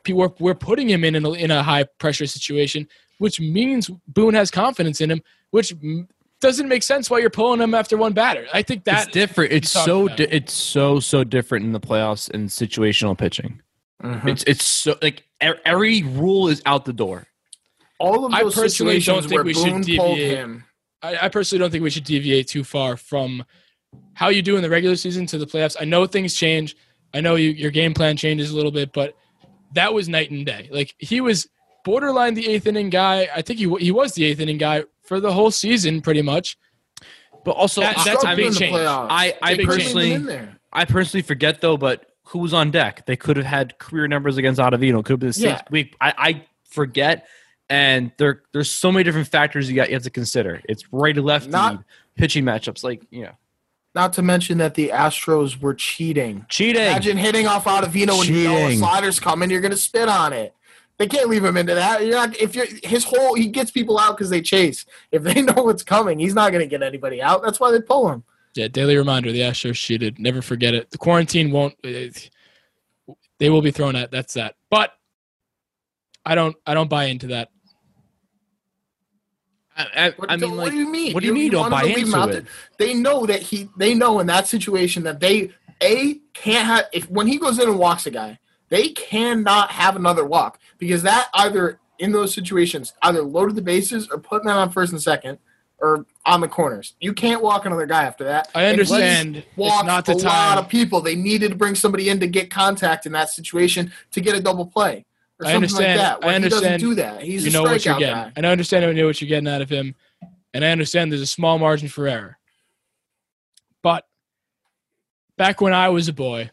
we're, 0.07 0.29
we're 0.39 0.55
putting 0.55 0.89
him 0.89 1.03
in 1.03 1.15
in 1.15 1.25
a, 1.25 1.31
in 1.33 1.51
a 1.51 1.61
high 1.61 1.83
pressure 1.99 2.25
situation, 2.25 2.87
which 3.19 3.39
means 3.39 3.89
Boone 4.07 4.33
has 4.33 4.49
confidence 4.49 5.01
in 5.01 5.11
him, 5.11 5.21
which 5.51 5.73
doesn't 6.41 6.67
make 6.69 6.83
sense 6.83 7.09
why 7.09 7.19
you're 7.19 7.29
pulling 7.29 7.59
him 7.61 7.73
after 7.73 7.97
one 7.97 8.13
batter. 8.13 8.47
I 8.53 8.61
think 8.61 8.85
that 8.85 9.03
it's 9.07 9.13
different. 9.13 9.51
It's 9.51 9.69
so 9.69 10.07
di- 10.07 10.23
it's 10.31 10.53
so 10.53 10.99
so 10.99 11.23
different 11.23 11.65
in 11.65 11.73
the 11.73 11.79
playoffs 11.81 12.29
and 12.29 12.49
situational 12.49 13.17
pitching. 13.17 13.61
Mhm. 14.01 14.27
It's 14.27 14.43
it's 14.43 14.63
so 14.63 14.95
like 15.01 15.25
every 15.41 16.03
rule 16.03 16.47
is 16.47 16.61
out 16.65 16.85
the 16.85 16.93
door. 16.93 17.27
All 17.99 18.25
of 18.25 18.33
I 18.33 18.43
those 18.43 18.55
personally 18.55 18.99
don't 18.99 19.21
think 19.23 19.33
where 19.33 19.43
we 19.43 19.53
should 19.53 19.65
Boone 19.65 19.83
pulled 19.97 20.15
deviate. 20.17 20.37
him. 20.37 20.63
I, 21.01 21.17
I 21.25 21.29
personally 21.29 21.59
don't 21.59 21.69
think 21.71 21.83
we 21.83 21.89
should 21.89 22.05
deviate 22.05 22.47
too 22.47 22.63
far 22.63 22.95
from 22.95 23.43
how 24.13 24.29
you 24.29 24.41
do 24.41 24.55
in 24.58 24.62
the 24.62 24.69
regular 24.69 24.96
season 24.96 25.25
to 25.27 25.38
the 25.38 25.46
playoffs. 25.46 25.77
I 25.79 25.86
know 25.86 26.05
things 26.05 26.34
change. 26.34 26.75
I 27.13 27.22
know 27.22 27.36
you, 27.36 27.50
your 27.51 27.72
game 27.72 27.93
plan 27.93 28.17
changes 28.17 28.51
a 28.51 28.55
little 28.55 28.72
bit, 28.72 28.93
but 28.93 29.15
that 29.74 29.93
was 29.93 30.10
night 30.10 30.29
and 30.31 30.46
day. 30.46 30.67
Like 30.72 30.93
he 30.98 31.22
was 31.22 31.48
borderline 31.86 32.34
the 32.34 32.48
eighth 32.48 32.67
inning 32.67 32.89
guy. 32.89 33.29
I 33.36 33.41
think 33.41 33.60
he 33.60 33.74
he 33.79 33.91
was 33.91 34.13
the 34.13 34.25
eighth 34.25 34.39
inning 34.39 34.58
guy 34.58 34.84
for 35.03 35.19
the 35.19 35.31
whole 35.31 35.51
season, 35.51 36.01
pretty 36.01 36.22
much. 36.22 36.58
But 37.46 37.51
also, 37.51 37.81
That- 37.81 37.98
I- 37.98 38.03
that's 38.03 38.24
a 38.24 38.36
big 38.36 38.48
in 38.48 38.53
the 38.53 38.60
change. 38.60 38.75
I- 38.77 39.34
I 39.41 39.55
They 39.55 39.65
personally- 39.65 40.13
even. 40.13 40.55
I 40.72 40.86
personally 40.86 41.24
forget 41.24 41.62
though, 41.62 41.77
but 41.77 42.05
who 42.25 42.39
was 42.39 42.53
on 42.53 42.69
deck? 42.69 43.05
They 43.08 43.15
could 43.15 43.38
have 43.38 43.46
had 43.46 43.79
career 43.79 44.08
numbers 44.08 44.38
against 44.38 44.60
Ottavino. 44.60 45.03
Could 45.03 45.13
have 45.13 45.19
been 45.19 45.29
the 45.29 45.34
sixth 45.34 45.63
Yeah. 45.65 45.72
week. 45.72 45.96
I, 46.00 46.13
I 46.17 46.46
forget, 46.69 47.25
and 47.69 48.12
there 48.17 48.43
there's 48.53 48.69
so 48.69 48.91
many 48.91 49.03
different 49.03 49.29
factors 49.29 49.67
you 49.67 49.75
got 49.75 49.88
you 49.89 49.96
have 49.96 50.03
to 50.03 50.12
consider. 50.12 50.62
It's 50.69 50.84
righty 50.91 51.22
lefty 51.22 51.50
Not- 51.50 51.84
pitching 52.17 52.43
matchups, 52.43 52.84
like 52.84 53.01
you 53.10 53.24
know, 53.24 53.31
Not 53.96 54.13
to 54.13 54.22
mention 54.22 54.60
that 54.60 54.75
the 54.75 54.89
Astros 54.89 55.60
were 55.60 55.74
cheating. 55.74 56.46
cheating. 56.48 56.81
Imagine 56.81 57.17
hitting 57.17 57.48
off 57.48 57.65
Ottavino 57.65 58.19
when 58.19 58.27
you 58.27 58.43
know 58.43 58.67
a 58.67 58.75
slider's 58.75 59.19
coming, 59.19 59.50
you're 59.50 59.62
gonna 59.62 59.75
spit 59.75 60.08
on 60.08 60.31
it. 60.31 60.53
They 61.00 61.08
can't 61.08 61.29
leave 61.29 61.43
him 61.43 61.58
into 61.58 61.74
that. 61.75 62.05
You're 62.05 62.15
not 62.15 62.36
if 62.38 62.55
you're 62.55 62.67
his 62.84 63.03
whole 63.03 63.34
he 63.34 63.48
gets 63.48 63.72
people 63.72 63.98
out 63.98 64.17
because 64.17 64.29
they 64.29 64.41
chase. 64.41 64.86
If 65.12 65.24
they 65.24 65.41
know 65.41 65.63
what's 65.63 65.84
coming, 65.84 66.19
he's 66.19 66.36
not 66.36 66.51
gonna 66.51 66.67
get 66.67 66.84
anybody 66.84 67.22
out. 67.22 67.41
That's 67.41 67.60
why 67.60 67.72
they 67.72 67.81
pull 67.81 68.10
him. 68.10 68.24
Yeah, 68.53 68.67
daily 68.67 68.98
reminder: 68.98 69.31
the 69.31 69.41
Astros 69.41 69.75
cheated. 69.75 70.19
Never 70.19 70.41
forget 70.41 70.74
it. 70.74 70.91
The 70.91 70.98
quarantine 70.98 71.51
won't. 71.51 71.75
Eh, 71.84 72.10
they 73.39 73.50
will 73.50 73.62
be 73.62 73.72
thrown 73.72 73.96
at. 73.96 74.12
That's 74.12 74.34
that. 74.34 74.55
But 74.69 74.91
I 76.25 76.36
don't. 76.36 76.55
I 76.65 76.74
don't 76.74 76.89
buy 76.89 77.05
into 77.05 77.27
that. 77.27 77.50
I, 79.79 80.07
I, 80.07 80.09
What, 80.17 80.31
I 80.31 80.36
mean, 80.36 80.51
what 80.51 80.57
like, 80.57 80.71
do 80.71 80.77
you 80.77 80.89
mean? 80.89 81.13
what 81.13 81.21
do 81.21 81.27
you 81.27 81.33
mean 81.33 81.51
don't 81.51 81.71
buy 81.71 81.83
to 81.83 81.88
leave 81.88 81.98
him 82.00 82.05
into 82.07 82.17
out 82.17 82.29
it? 82.29 82.45
They 82.77 82.93
know 82.93 83.25
that 83.25 83.41
he. 83.41 83.69
They 83.77 83.93
know 83.93 84.19
in 84.19 84.27
that 84.27 84.48
situation 84.48 85.03
that 85.03 85.19
they 85.19 85.51
a 85.81 86.19
can't 86.33 86.65
have 86.65 86.86
if 86.91 87.09
when 87.09 87.27
he 87.27 87.38
goes 87.38 87.59
in 87.59 87.69
and 87.69 87.79
walks 87.79 88.05
a 88.05 88.12
guy, 88.12 88.38
they 88.67 88.89
cannot 88.89 89.71
have 89.71 89.95
another 89.95 90.25
walk 90.25 90.59
because 90.77 91.01
that 91.03 91.29
either 91.33 91.79
in 92.00 92.12
those 92.12 92.33
situations 92.33 92.93
either 93.03 93.21
loaded 93.21 93.55
the 93.55 93.62
bases 93.62 94.09
or 94.09 94.19
put 94.19 94.43
men 94.43 94.55
on 94.55 94.69
first 94.69 94.91
and 94.91 95.01
second 95.01 95.38
or 95.79 96.05
on 96.25 96.41
the 96.41 96.48
corners. 96.48 96.95
You 97.00 97.13
can't 97.13 97.41
walk 97.41 97.65
another 97.65 97.86
guy 97.86 98.03
after 98.03 98.25
that. 98.25 98.50
I 98.53 98.65
understand. 98.65 99.45
Walked 99.55 99.86
not 99.86 100.05
the 100.05 100.13
a 100.13 100.15
lot 100.15 100.57
of 100.57 100.67
people. 100.67 101.00
They 101.00 101.15
needed 101.15 101.51
to 101.51 101.57
bring 101.57 101.75
somebody 101.75 102.09
in 102.09 102.19
to 102.19 102.27
get 102.27 102.51
contact 102.51 103.05
in 103.05 103.13
that 103.13 103.29
situation 103.29 103.91
to 104.12 104.19
get 104.19 104.36
a 104.36 104.41
double 104.41 104.65
play 104.65 105.05
I 105.43 105.55
understand. 105.55 106.00
like 106.00 106.22
that. 106.22 106.27
I 106.27 106.36
understand. 106.36 106.63
He 106.63 106.69
doesn't 106.69 106.89
do 106.89 106.96
that. 106.96 107.22
He's 107.22 107.46
you 107.46 107.51
know 107.51 107.63
what 107.63 107.86
you're 107.86 107.98
getting. 107.98 108.15
guy. 108.15 108.31
And 108.36 108.46
I 108.46 108.51
understand 108.51 108.86
I 108.86 108.91
know 108.91 109.05
what 109.05 109.22
you're 109.22 109.29
getting 109.29 109.48
out 109.48 109.62
of 109.62 109.69
him. 109.69 109.96
And 110.53 110.65
I 110.65 110.72
understand 110.72 111.12
there's 111.12 111.22
a 111.22 111.27
small 111.27 111.60
margin 111.60 111.88
for 111.88 112.08
error. 112.08 112.38
But 113.81 114.05
back 115.38 115.62
when 115.62 115.74
I 115.74 115.89
was 115.89 116.08
a 116.08 116.13
boy, 116.13 116.51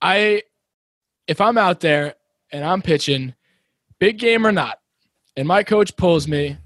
I 0.00 0.42
if 1.26 1.40
I'm 1.40 1.58
out 1.58 1.80
there 1.80 2.14
and 2.52 2.64
I'm 2.64 2.82
pitching, 2.82 3.34
big 3.98 4.18
game 4.18 4.46
or 4.46 4.52
not, 4.52 4.78
and 5.36 5.48
my 5.48 5.62
coach 5.62 5.96
pulls 5.96 6.28
me 6.28 6.58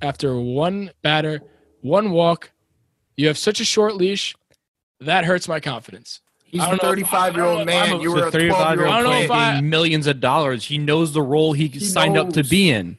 after 0.00 0.38
one 0.38 0.90
batter, 1.02 1.40
one 1.80 2.10
walk, 2.10 2.52
you 3.16 3.26
have 3.26 3.38
such 3.38 3.60
a 3.60 3.64
short 3.64 3.96
leash, 3.96 4.34
that 5.00 5.24
hurts 5.24 5.48
my 5.48 5.60
confidence. 5.60 6.20
He's 6.54 6.62
I 6.62 6.66
a 6.66 6.68
don't 6.76 6.82
know 6.84 6.88
if- 6.92 7.08
35 7.08 7.34
year 7.36 7.44
I 7.44 7.46
don't 7.48 7.58
old 7.58 7.66
know 7.66 7.72
if 7.72 7.82
I'm 7.82 7.88
man. 7.90 7.98
a- 7.98 8.02
You 8.02 8.10
were 8.12 8.16
a 8.24 8.28
a 8.28 8.30
12 8.30 8.32
35 8.32 8.76
year 8.78 8.86
year 8.86 8.92
I 8.94 8.96
old 8.96 9.04
don't 9.04 9.12
know 9.12 9.20
if 9.20 9.30
kid. 9.30 9.52
Making 9.54 9.70
millions 9.70 10.06
of 10.06 10.20
dollars. 10.20 10.64
He 10.66 10.78
knows 10.78 11.12
the 11.12 11.22
role 11.22 11.52
he, 11.52 11.66
He 11.68 11.80
signed 11.80 12.16
up 12.16 12.32
to 12.34 12.44
be 12.44 12.70
in. 12.70 12.98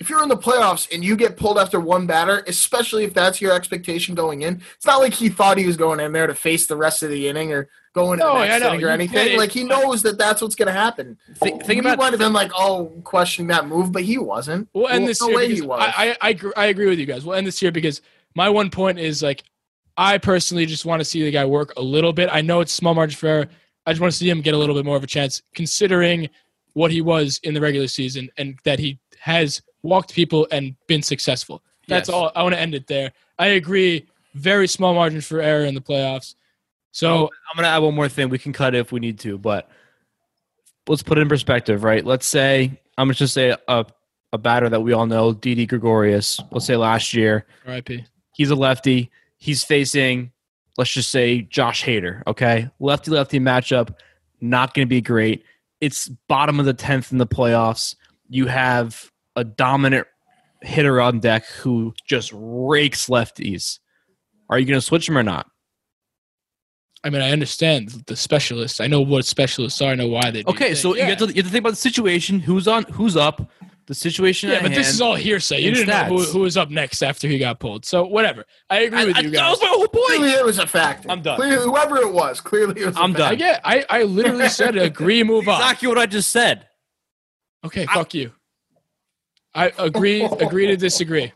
If 0.00 0.08
you're 0.10 0.22
in 0.22 0.28
the 0.28 0.36
playoffs 0.36 0.92
and 0.94 1.04
you 1.04 1.16
get 1.16 1.36
pulled 1.36 1.58
after 1.58 1.80
one 1.80 2.06
batter, 2.06 2.44
especially 2.46 3.02
if 3.04 3.14
that's 3.14 3.40
your 3.40 3.52
expectation 3.52 4.14
going 4.14 4.42
in, 4.42 4.62
it's 4.76 4.86
not 4.86 4.98
like 5.00 5.12
he 5.12 5.28
thought 5.28 5.58
he 5.58 5.66
was 5.66 5.76
going 5.76 5.98
in 5.98 6.12
there 6.12 6.26
to 6.28 6.34
face 6.34 6.66
the 6.68 6.76
rest 6.76 7.02
of 7.02 7.10
the 7.10 7.26
inning 7.28 7.52
or 7.52 7.68
go 7.94 8.12
into 8.12 8.24
No, 8.24 8.34
the 8.34 8.38
I 8.40 8.46
next 8.48 8.62
know. 8.62 8.68
inning 8.74 8.84
or 8.84 8.88
anything. 8.90 9.36
Like 9.36 9.50
he 9.50 9.64
knows 9.64 10.02
that 10.02 10.16
that's 10.16 10.40
what's 10.40 10.54
going 10.54 10.68
to 10.68 10.72
happen. 10.72 11.18
Think- 11.34 11.64
think 11.64 11.72
he 11.72 11.78
about- 11.80 11.98
might 11.98 12.12
have 12.12 12.20
been 12.20 12.32
like, 12.32 12.52
"Oh, 12.56 12.92
questioning 13.02 13.48
that 13.48 13.66
move," 13.66 13.90
but 13.90 14.02
he 14.02 14.18
wasn't. 14.18 14.68
We'll 14.72 14.86
end 14.88 15.00
Well, 15.00 15.08
this 15.08 15.20
no 15.20 15.28
here 15.28 15.36
way 15.36 15.52
he 15.54 15.62
was. 15.62 15.80
I, 15.82 16.16
I, 16.20 16.30
I, 16.30 16.36
I 16.56 16.66
agree 16.66 16.86
with 16.88 17.00
you 17.00 17.06
guys. 17.06 17.24
We'll 17.24 17.34
end 17.34 17.46
this 17.48 17.58
here 17.58 17.72
because 17.72 18.00
my 18.36 18.48
one 18.50 18.70
point 18.70 19.00
is 19.00 19.20
like, 19.20 19.42
I 19.98 20.16
personally 20.18 20.64
just 20.64 20.84
want 20.86 21.00
to 21.00 21.04
see 21.04 21.22
the 21.24 21.30
guy 21.30 21.44
work 21.44 21.74
a 21.76 21.82
little 21.82 22.12
bit. 22.12 22.28
I 22.32 22.40
know 22.40 22.60
it's 22.60 22.72
small 22.72 22.94
margin 22.94 23.16
for 23.18 23.26
error. 23.26 23.46
I 23.84 23.90
just 23.92 24.00
want 24.00 24.12
to 24.12 24.16
see 24.18 24.30
him 24.30 24.40
get 24.40 24.54
a 24.54 24.56
little 24.56 24.74
bit 24.74 24.84
more 24.84 24.96
of 24.96 25.02
a 25.02 25.06
chance, 25.08 25.42
considering 25.54 26.28
what 26.74 26.90
he 26.92 27.00
was 27.00 27.40
in 27.42 27.52
the 27.52 27.60
regular 27.60 27.88
season 27.88 28.30
and 28.38 28.56
that 28.64 28.78
he 28.78 28.98
has 29.18 29.60
walked 29.82 30.14
people 30.14 30.46
and 30.52 30.76
been 30.86 31.02
successful. 31.02 31.62
That's 31.88 32.08
Yes. 32.08 32.14
all. 32.14 32.30
I 32.36 32.42
want 32.42 32.54
to 32.54 32.60
end 32.60 32.74
it 32.74 32.86
there. 32.86 33.12
I 33.38 33.48
agree. 33.48 34.06
Very 34.34 34.68
small 34.68 34.94
margin 34.94 35.20
for 35.20 35.40
error 35.40 35.64
in 35.64 35.74
the 35.74 35.80
playoffs. 35.80 36.34
So 36.92 37.24
I'm 37.24 37.56
gonna 37.56 37.68
add 37.68 37.78
one 37.78 37.94
more 37.94 38.08
thing. 38.08 38.28
We 38.28 38.38
can 38.38 38.52
cut 38.52 38.74
it 38.74 38.78
if 38.78 38.92
we 38.92 39.00
need 39.00 39.18
to, 39.20 39.36
but 39.38 39.68
let's 40.86 41.02
put 41.02 41.18
it 41.18 41.22
in 41.22 41.28
perspective, 41.28 41.82
right? 41.84 42.04
Let's 42.04 42.26
say 42.26 42.80
I'm 42.96 43.06
going 43.08 43.14
to 43.14 43.18
just 43.18 43.34
say 43.34 43.56
a 43.68 43.86
a 44.32 44.38
batter 44.38 44.68
that 44.68 44.80
we 44.80 44.92
all 44.92 45.06
know, 45.06 45.32
Didi 45.32 45.64
Gregorius. 45.66 46.38
Let's 46.50 46.66
say 46.66 46.76
last 46.76 47.14
year 47.14 47.46
RIP. 47.66 48.04
he's 48.34 48.50
a 48.50 48.54
lefty. 48.54 49.10
He's 49.38 49.64
facing, 49.64 50.32
let's 50.76 50.92
just 50.92 51.10
say 51.10 51.42
Josh 51.42 51.84
Hader. 51.84 52.22
Okay, 52.26 52.68
lefty 52.80 53.10
lefty 53.10 53.40
matchup, 53.40 53.94
not 54.40 54.74
going 54.74 54.86
to 54.86 54.90
be 54.90 55.00
great. 55.00 55.44
It's 55.80 56.08
bottom 56.28 56.58
of 56.58 56.66
the 56.66 56.74
tenth 56.74 57.12
in 57.12 57.18
the 57.18 57.26
playoffs. 57.26 57.94
You 58.28 58.46
have 58.46 59.10
a 59.36 59.44
dominant 59.44 60.06
hitter 60.62 61.00
on 61.00 61.20
deck 61.20 61.46
who 61.46 61.94
just 62.06 62.32
rakes 62.34 63.06
lefties. 63.06 63.78
Are 64.50 64.58
you 64.58 64.66
going 64.66 64.78
to 64.78 64.84
switch 64.84 65.08
him 65.08 65.16
or 65.16 65.22
not? 65.22 65.48
I 67.04 67.10
mean, 67.10 67.22
I 67.22 67.30
understand 67.30 67.90
the 68.06 68.16
specialists. 68.16 68.80
I 68.80 68.88
know 68.88 69.00
what 69.00 69.24
specialists 69.24 69.80
are. 69.80 69.92
I 69.92 69.94
know 69.94 70.08
why 70.08 70.30
they. 70.32 70.42
Okay, 70.46 70.74
so 70.74 70.96
you, 70.96 71.02
have 71.04 71.18
to, 71.18 71.26
you 71.26 71.34
have 71.34 71.44
to 71.44 71.50
think 71.50 71.62
about 71.62 71.70
the 71.70 71.76
situation. 71.76 72.40
Who's 72.40 72.66
on? 72.66 72.84
Who's 72.84 73.16
up? 73.16 73.50
The 73.88 73.94
situation. 73.94 74.50
Yeah, 74.50 74.56
at 74.56 74.62
but 74.64 74.74
this 74.74 74.90
is 74.90 75.00
all 75.00 75.14
hearsay. 75.16 75.60
You 75.60 75.72
didn't 75.72 75.88
know 75.88 76.04
who, 76.04 76.22
who 76.22 76.38
was 76.40 76.56
up 76.58 76.68
next 76.68 77.02
after 77.02 77.26
he 77.26 77.38
got 77.38 77.58
pulled. 77.58 77.86
So 77.86 78.06
whatever. 78.06 78.44
I 78.68 78.80
agree 78.80 78.98
I, 79.00 79.04
with 79.06 79.16
I- 79.16 79.20
you 79.20 79.30
that 79.30 79.36
guys. 79.36 79.50
was 79.52 79.62
my 79.62 79.68
whole 79.68 79.88
point. 79.88 80.06
Clearly, 80.08 80.30
it 80.30 80.44
was 80.44 80.58
a 80.58 80.66
fact. 80.66 81.06
I'm 81.08 81.22
done. 81.22 81.36
Clearly, 81.36 81.64
whoever 81.64 81.96
it 81.96 82.12
was, 82.12 82.40
clearly 82.40 82.82
it 82.82 82.86
was. 82.86 82.96
a 82.96 83.00
I'm 83.00 83.12
factor. 83.14 83.24
I 83.24 83.28
done. 83.30 83.38
get. 83.38 83.60
I, 83.64 83.84
I 83.88 84.02
literally 84.02 84.48
said 84.50 84.76
agree, 84.76 85.24
move 85.24 85.48
on. 85.48 85.60
Exactly 85.60 85.88
what 85.88 85.96
I 85.98 86.04
just 86.06 86.30
said. 86.30 86.66
Okay, 87.64 87.86
fuck 87.86 88.12
you. 88.12 88.32
I 89.54 89.72
agree. 89.78 90.22
Agree 90.22 90.66
to 90.66 90.76
disagree. 90.76 91.32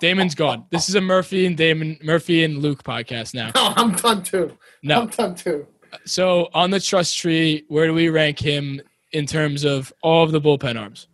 Damin's 0.00 0.34
gone. 0.34 0.66
This 0.70 0.88
is 0.90 0.94
a 0.94 1.00
Murphy 1.00 1.46
and 1.46 1.56
Damin, 1.56 2.02
Murphy 2.04 2.44
and 2.44 2.58
Luke 2.58 2.84
podcast 2.84 3.34
now. 3.34 3.50
No, 3.54 3.72
I'm 3.76 3.92
done 3.92 4.22
too. 4.22 4.56
No. 4.82 5.00
I'm 5.02 5.08
done 5.08 5.34
too. 5.34 5.66
So 6.04 6.50
on 6.52 6.70
the 6.70 6.80
trust 6.80 7.16
tree, 7.16 7.64
where 7.68 7.86
do 7.86 7.94
we 7.94 8.10
rank 8.10 8.38
him 8.38 8.80
in 9.12 9.26
terms 9.26 9.64
of 9.64 9.92
all 10.02 10.22
of 10.24 10.32
the 10.32 10.40
bullpen 10.40 10.78
arms? 10.78 11.08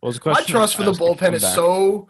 What 0.00 0.08
was 0.08 0.18
the 0.18 0.30
My 0.30 0.42
trust 0.42 0.76
for 0.76 0.82
the 0.84 0.92
bullpen 0.92 1.34
is 1.34 1.42
back. 1.42 1.54
so 1.54 2.08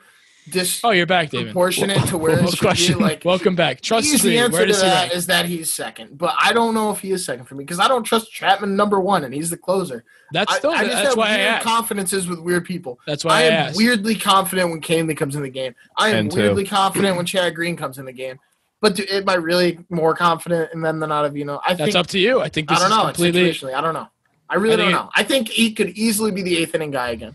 dis 0.49 0.81
Oh, 0.85 0.91
you're 0.91 1.07
back, 1.07 1.31
Damin. 1.31 1.45
proportionate 1.47 2.07
to 2.09 2.19
where 2.23 2.39
it 2.39 2.49
should 2.51 2.59
question? 2.61 2.99
be. 2.99 3.05
Like 3.05 3.25
Welcome 3.25 3.55
back. 3.57 3.81
Trust 3.81 4.13
is 4.13 4.23
the 4.23 4.39
answer 4.39 4.61
to 4.61 4.67
does 4.67 4.81
he 4.81 4.89
that 4.89 5.01
rank? 5.03 5.15
is 5.15 5.27
that 5.27 5.47
he's 5.47 5.73
second, 5.75 6.17
but 6.17 6.35
I 6.41 6.53
don't 6.53 6.73
know 6.75 6.91
if 6.93 7.01
he 7.01 7.11
is 7.11 7.25
second 7.25 7.47
for 7.47 7.55
me 7.57 7.65
because 7.65 7.81
I 7.81 7.89
don't 7.89 8.05
trust 8.05 8.31
Chapman 8.33 8.77
number 8.77 9.01
one, 9.01 9.25
and 9.25 9.35
he's 9.35 9.51
the 9.51 9.57
closer. 9.57 10.05
That's 10.33 10.53
I, 10.53 10.59
still. 10.59 10.71
I 10.71 10.85
just 10.85 10.93
that's 10.93 11.09
have 11.09 11.17
why 11.17 11.29
I 11.31 11.37
weird 11.37 11.49
asked. 11.49 11.67
confidences 11.67 12.29
with 12.29 12.39
weird 12.39 12.65
people. 12.65 13.01
That's 13.07 13.25
why 13.25 13.33
I 13.33 13.39
I, 13.39 13.43
am 13.43 13.53
asked. 13.69 13.77
weirdly 13.77 14.15
confident 14.15 14.71
when 14.71 14.81
Kahnle 14.81 15.17
comes 15.17 15.35
in 15.35 15.43
the 15.43 15.51
game. 15.51 15.75
I 15.97 16.11
am 16.11 16.29
weirdly 16.29 16.65
confident 16.65 17.17
when 17.17 17.27
Chad 17.27 17.55
Green 17.55 17.77
comes 17.77 17.99
in 17.99 18.05
the 18.05 18.13
game. 18.13 18.39
But 18.81 18.95
do, 18.95 19.05
am 19.11 19.29
I 19.29 19.35
really 19.35 19.79
more 19.91 20.15
confident 20.15 20.73
in 20.73 20.81
them 20.81 21.01
than 21.01 21.13
out 21.13 21.27
of 21.27 21.37
you 21.37 21.45
know? 21.45 21.61
I 21.67 21.75
That's 21.75 21.93
think 21.93 21.97
up 21.97 22.07
to 22.09 22.19
you. 22.19 22.41
I 22.41 22.49
think 22.49 22.71
I 22.71 22.75
this 22.77 22.83
don't 22.85 22.93
is 22.93 22.97
know. 22.97 23.05
completely. 23.05 23.75
I 23.75 23.81
don't 23.83 23.93
know. 23.93 24.09
I 24.49 24.55
really 24.55 24.75
I 24.75 24.77
don't 24.77 24.87
think 24.87 24.99
know. 25.05 25.11
I 25.15 25.23
think 25.23 25.49
he 25.49 25.73
could 25.75 25.91
easily 25.91 26.31
be 26.31 26.41
the 26.43 26.57
eighth 26.57 26.75
inning 26.75 26.91
guy 26.93 27.11
again. 27.11 27.35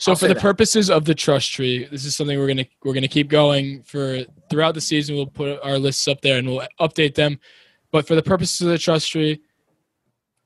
So 0.00 0.12
I'll 0.12 0.16
for 0.16 0.28
the 0.28 0.34
that. 0.34 0.40
purposes 0.40 0.88
of 0.88 1.04
the 1.04 1.14
trust 1.14 1.52
tree, 1.52 1.86
this 1.90 2.06
is 2.06 2.16
something 2.16 2.38
we're 2.38 2.48
gonna 2.48 2.64
we're 2.82 2.94
gonna 2.94 3.06
keep 3.06 3.28
going 3.28 3.82
for 3.82 4.20
throughout 4.48 4.72
the 4.72 4.80
season. 4.80 5.14
We'll 5.14 5.26
put 5.26 5.60
our 5.62 5.78
lists 5.78 6.08
up 6.08 6.22
there 6.22 6.38
and 6.38 6.48
we'll 6.48 6.66
update 6.80 7.14
them. 7.14 7.38
But 7.90 8.08
for 8.08 8.14
the 8.14 8.22
purposes 8.22 8.62
of 8.62 8.68
the 8.68 8.78
trust 8.78 9.10
tree, 9.12 9.42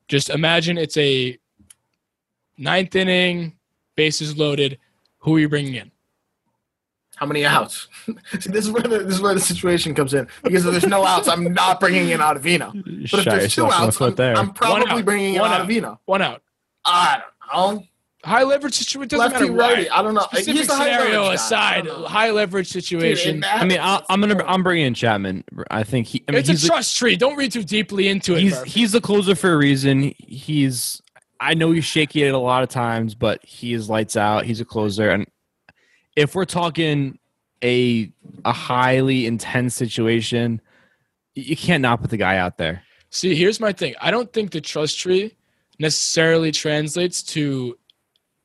just 0.08 0.28
imagine 0.28 0.76
it's 0.76 0.96
a 0.96 1.38
ninth 2.58 2.96
inning, 2.96 3.56
bases 3.94 4.36
loaded. 4.36 4.78
Who 5.18 5.36
are 5.36 5.38
you 5.38 5.48
bringing 5.48 5.76
in? 5.76 5.92
How 7.14 7.26
many 7.26 7.44
outs? 7.44 7.86
See, 8.40 8.50
this 8.50 8.66
is 8.66 8.72
where 8.72 8.82
the, 8.82 8.98
this 9.04 9.14
is 9.14 9.20
where 9.20 9.34
the 9.34 9.40
situation 9.40 9.94
comes 9.94 10.14
in. 10.14 10.26
Because 10.42 10.66
if 10.66 10.72
there's 10.72 10.86
no 10.88 11.06
outs, 11.06 11.28
I'm 11.28 11.52
not 11.54 11.78
bringing 11.78 12.08
in 12.10 12.18
Ottavino. 12.18 12.72
But 12.72 12.92
if 13.04 13.10
Shot 13.10 13.24
there's 13.26 13.54
two 13.54 13.62
yourself 13.62 13.72
in 13.74 13.80
the 13.80 13.86
outs, 13.86 13.96
foot 13.98 14.08
I'm, 14.10 14.14
there. 14.16 14.36
I'm 14.36 14.46
One 14.46 14.54
probably 14.54 14.98
out. 14.98 15.04
bringing 15.04 15.34
in 15.34 15.40
One 15.40 15.52
out. 15.52 15.68
Ottavino. 15.68 15.98
One 16.06 16.22
out. 16.22 16.42
I 16.84 17.22
don't 17.52 17.76
know. 17.76 17.84
High 18.24 18.42
leverage 18.42 18.74
situation 18.74 19.08
doesn't 19.08 19.32
Lefty, 19.32 19.50
matter. 19.50 19.74
righty. 19.74 19.90
I 19.90 20.02
don't 20.02 20.14
know. 20.14 20.20
Specific 20.22 20.54
He's 20.56 20.66
the 20.66 20.74
high 20.74 20.84
scenario. 20.96 21.24
I 21.24 21.34
aside, 21.34 21.86
high 21.86 22.30
leverage 22.30 22.68
situation. 22.68 23.36
Dude, 23.36 23.44
I 23.44 23.64
mean, 23.64 23.78
I, 23.80 24.02
I'm 24.08 24.20
gonna 24.20 24.42
I'm 24.46 24.62
bringing 24.62 24.86
in 24.86 24.94
Chapman. 24.94 25.44
I 25.70 25.82
think 25.84 26.06
he. 26.06 26.24
I 26.28 26.32
mean, 26.32 26.40
it's 26.40 26.48
he's 26.48 26.62
a 26.64 26.66
the- 26.66 26.68
trust 26.68 26.96
tree. 26.96 27.16
Don't 27.16 27.36
read 27.36 27.52
too 27.52 27.62
deeply 27.64 28.08
into 28.08 28.34
it. 28.34 28.40
he's 28.40 28.52
Murph. 28.52 28.64
he's 28.64 28.92
the 28.92 29.00
closer 29.00 29.34
for 29.34 29.52
a 29.52 29.56
reason. 29.56 30.14
He's 30.18 31.00
I 31.40 31.54
know 31.54 31.72
he's 31.72 31.84
shaky 31.84 32.24
at 32.26 32.34
a 32.34 32.38
lot 32.38 32.62
of 32.62 32.68
times, 32.70 33.14
but 33.14 33.44
he 33.44 33.72
is 33.74 33.88
lights 33.90 34.16
out. 34.16 34.44
He's 34.46 34.60
a 34.60 34.64
closer, 34.64 35.10
and 35.10 35.26
if 36.16 36.34
we're 36.34 36.44
talking 36.46 37.18
a 37.62 38.10
a 38.44 38.52
highly 38.52 39.26
intense 39.26 39.74
situation, 39.74 40.60
you 41.34 41.56
can't 41.56 41.82
not 41.82 42.00
put 42.00 42.10
the 42.10 42.16
guy 42.16 42.38
out 42.38 42.56
there. 42.58 42.82
See, 43.10 43.34
here's 43.34 43.60
my 43.60 43.72
thing. 43.72 43.94
I 44.00 44.10
don't 44.10 44.32
think 44.32 44.50
the 44.50 44.60
trust 44.60 44.98
tree 44.98 45.36
necessarily 45.78 46.50
translates 46.52 47.22
to 47.22 47.76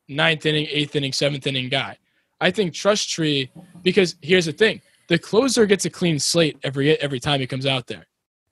ninth 0.09 0.45
inning, 0.45 0.67
eighth 0.69 0.95
inning, 0.95 1.13
seventh 1.13 1.47
inning 1.47 1.69
guy. 1.69 1.97
I 2.41 2.51
think 2.51 2.73
trust 2.73 3.09
tree 3.09 3.51
because 3.83 4.15
here's 4.21 4.45
the 4.45 4.53
thing: 4.53 4.81
the 5.07 5.17
closer 5.17 5.65
gets 5.65 5.85
a 5.85 5.89
clean 5.89 6.19
slate 6.19 6.57
every 6.63 6.99
every 6.99 7.19
time 7.19 7.39
he 7.39 7.47
comes 7.47 7.65
out 7.65 7.87
there. 7.87 8.07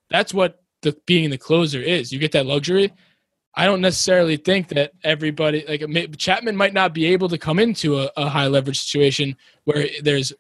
That's 0.09 0.33
what 0.33 0.61
the 0.81 0.95
being 1.05 1.29
the 1.29 1.37
closer 1.37 1.81
is. 1.81 2.11
You 2.11 2.19
get 2.19 2.31
that 2.33 2.45
luxury. 2.45 2.93
I 3.55 3.65
don't 3.65 3.81
necessarily 3.81 4.37
think 4.37 4.67
that 4.69 4.91
everybody 5.03 5.65
like 5.67 6.17
Chapman 6.17 6.55
might 6.55 6.73
not 6.73 6.93
be 6.93 7.05
able 7.05 7.27
to 7.29 7.39
come 7.39 7.57
into 7.57 7.99
a, 7.99 8.11
a 8.15 8.29
high 8.29 8.47
leverage 8.47 8.79
situation 8.79 9.35
where 9.63 9.87
there's 10.03 10.31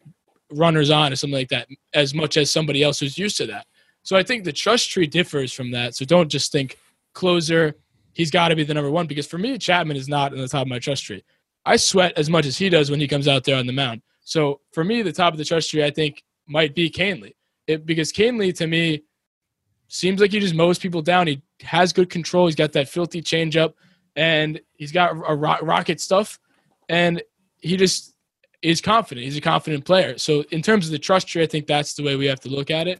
runners 0.51 0.91
on 0.91 1.11
or 1.11 1.15
something 1.15 1.37
like 1.37 1.49
that 1.49 1.67
as 1.93 2.13
much 2.13 2.37
as 2.37 2.51
somebody 2.51 2.83
else 2.83 2.99
who's 2.99 3.17
used 3.17 3.37
to 3.37 3.47
that. 3.47 3.65
So 4.03 4.15
I 4.15 4.23
think 4.23 4.43
the 4.43 4.53
trust 4.53 4.91
tree 4.91 5.07
differs 5.07 5.51
from 5.51 5.71
that. 5.71 5.95
So 5.95 6.05
don't 6.05 6.29
just 6.29 6.51
think 6.51 6.77
closer, 7.13 7.75
he's 8.17 8.31
got 8.31 8.47
to 8.47 8.55
be 8.55 8.63
the 8.63 8.73
number 8.73 8.89
one 8.89 9.05
because 9.05 9.27
for 9.27 9.37
me, 9.37 9.59
Chapman 9.59 9.95
is 9.95 10.09
not 10.09 10.33
in 10.33 10.39
the 10.39 10.47
top 10.47 10.63
of 10.63 10.67
my 10.67 10.79
trust 10.79 11.05
tree. 11.05 11.23
I 11.65 11.75
sweat 11.75 12.13
as 12.17 12.31
much 12.31 12.47
as 12.47 12.57
he 12.57 12.67
does 12.67 12.89
when 12.89 12.99
he 12.99 13.07
comes 13.07 13.27
out 13.27 13.43
there 13.43 13.55
on 13.55 13.67
the 13.67 13.73
mound. 13.73 14.01
So 14.21 14.59
for 14.73 14.83
me, 14.83 15.03
the 15.03 15.13
top 15.13 15.33
of 15.33 15.37
the 15.37 15.45
trust 15.45 15.69
tree, 15.69 15.83
I 15.83 15.91
think, 15.91 16.23
might 16.47 16.73
be 16.73 16.89
Kahnle. 16.89 17.33
It, 17.67 17.85
because 17.85 18.11
Kahnle, 18.11 18.55
to 18.55 18.65
me, 18.65 19.03
seems 19.87 20.19
like 20.19 20.31
he 20.31 20.39
just 20.39 20.55
mows 20.55 20.79
people 20.79 21.03
down. 21.03 21.27
He 21.27 21.43
has 21.61 21.93
good 21.93 22.09
control. 22.09 22.47
He's 22.47 22.55
got 22.55 22.71
that 22.73 22.89
filthy 22.89 23.21
changeup, 23.21 23.73
and 24.15 24.59
he's 24.73 24.91
got 24.91 25.11
a 25.11 25.35
ro- 25.35 25.61
rocket 25.61 26.01
stuff, 26.01 26.39
and 26.89 27.21
he 27.59 27.77
just 27.77 28.15
is 28.63 28.81
confident. 28.81 29.25
He's 29.25 29.37
a 29.37 29.41
confident 29.41 29.85
player. 29.85 30.17
So 30.17 30.43
in 30.49 30.63
terms 30.63 30.87
of 30.87 30.91
the 30.91 30.99
trust 30.99 31.27
tree, 31.27 31.43
I 31.43 31.47
think 31.47 31.67
that's 31.67 31.93
the 31.93 32.03
way 32.03 32.15
we 32.15 32.25
have 32.25 32.39
to 32.41 32.49
look 32.49 32.71
at 32.71 32.87
it, 32.87 32.99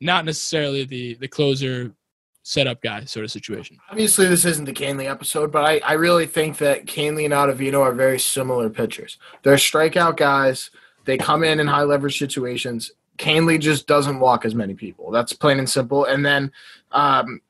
not 0.00 0.26
necessarily 0.26 0.84
the 0.84 1.14
the 1.14 1.28
closer 1.28 1.94
setup 2.42 2.82
guy 2.82 3.04
sort 3.04 3.24
of 3.24 3.30
situation. 3.30 3.78
Obviously, 3.90 4.26
this 4.26 4.44
isn't 4.44 4.64
the 4.64 4.72
Kahnle 4.72 5.08
episode, 5.08 5.52
but 5.52 5.64
I, 5.64 5.78
I 5.84 5.92
really 5.92 6.26
think 6.26 6.58
that 6.58 6.86
Kahnle 6.86 7.24
and 7.24 7.34
Ottavino 7.34 7.80
are 7.80 7.92
very 7.92 8.18
similar 8.18 8.68
pitchers. 8.68 9.18
They're 9.42 9.56
strikeout 9.56 10.16
guys. 10.16 10.70
They 11.04 11.16
come 11.16 11.44
in 11.44 11.60
in 11.60 11.66
high 11.66 11.84
leverage 11.84 12.18
situations. 12.18 12.92
Kahnle 13.18 13.60
just 13.60 13.86
doesn't 13.86 14.20
walk 14.20 14.44
as 14.44 14.54
many 14.54 14.74
people. 14.74 15.10
That's 15.10 15.32
plain 15.32 15.58
and 15.58 15.68
simple. 15.70 16.04
And 16.04 16.24
then 16.24 16.50
um, 16.90 17.40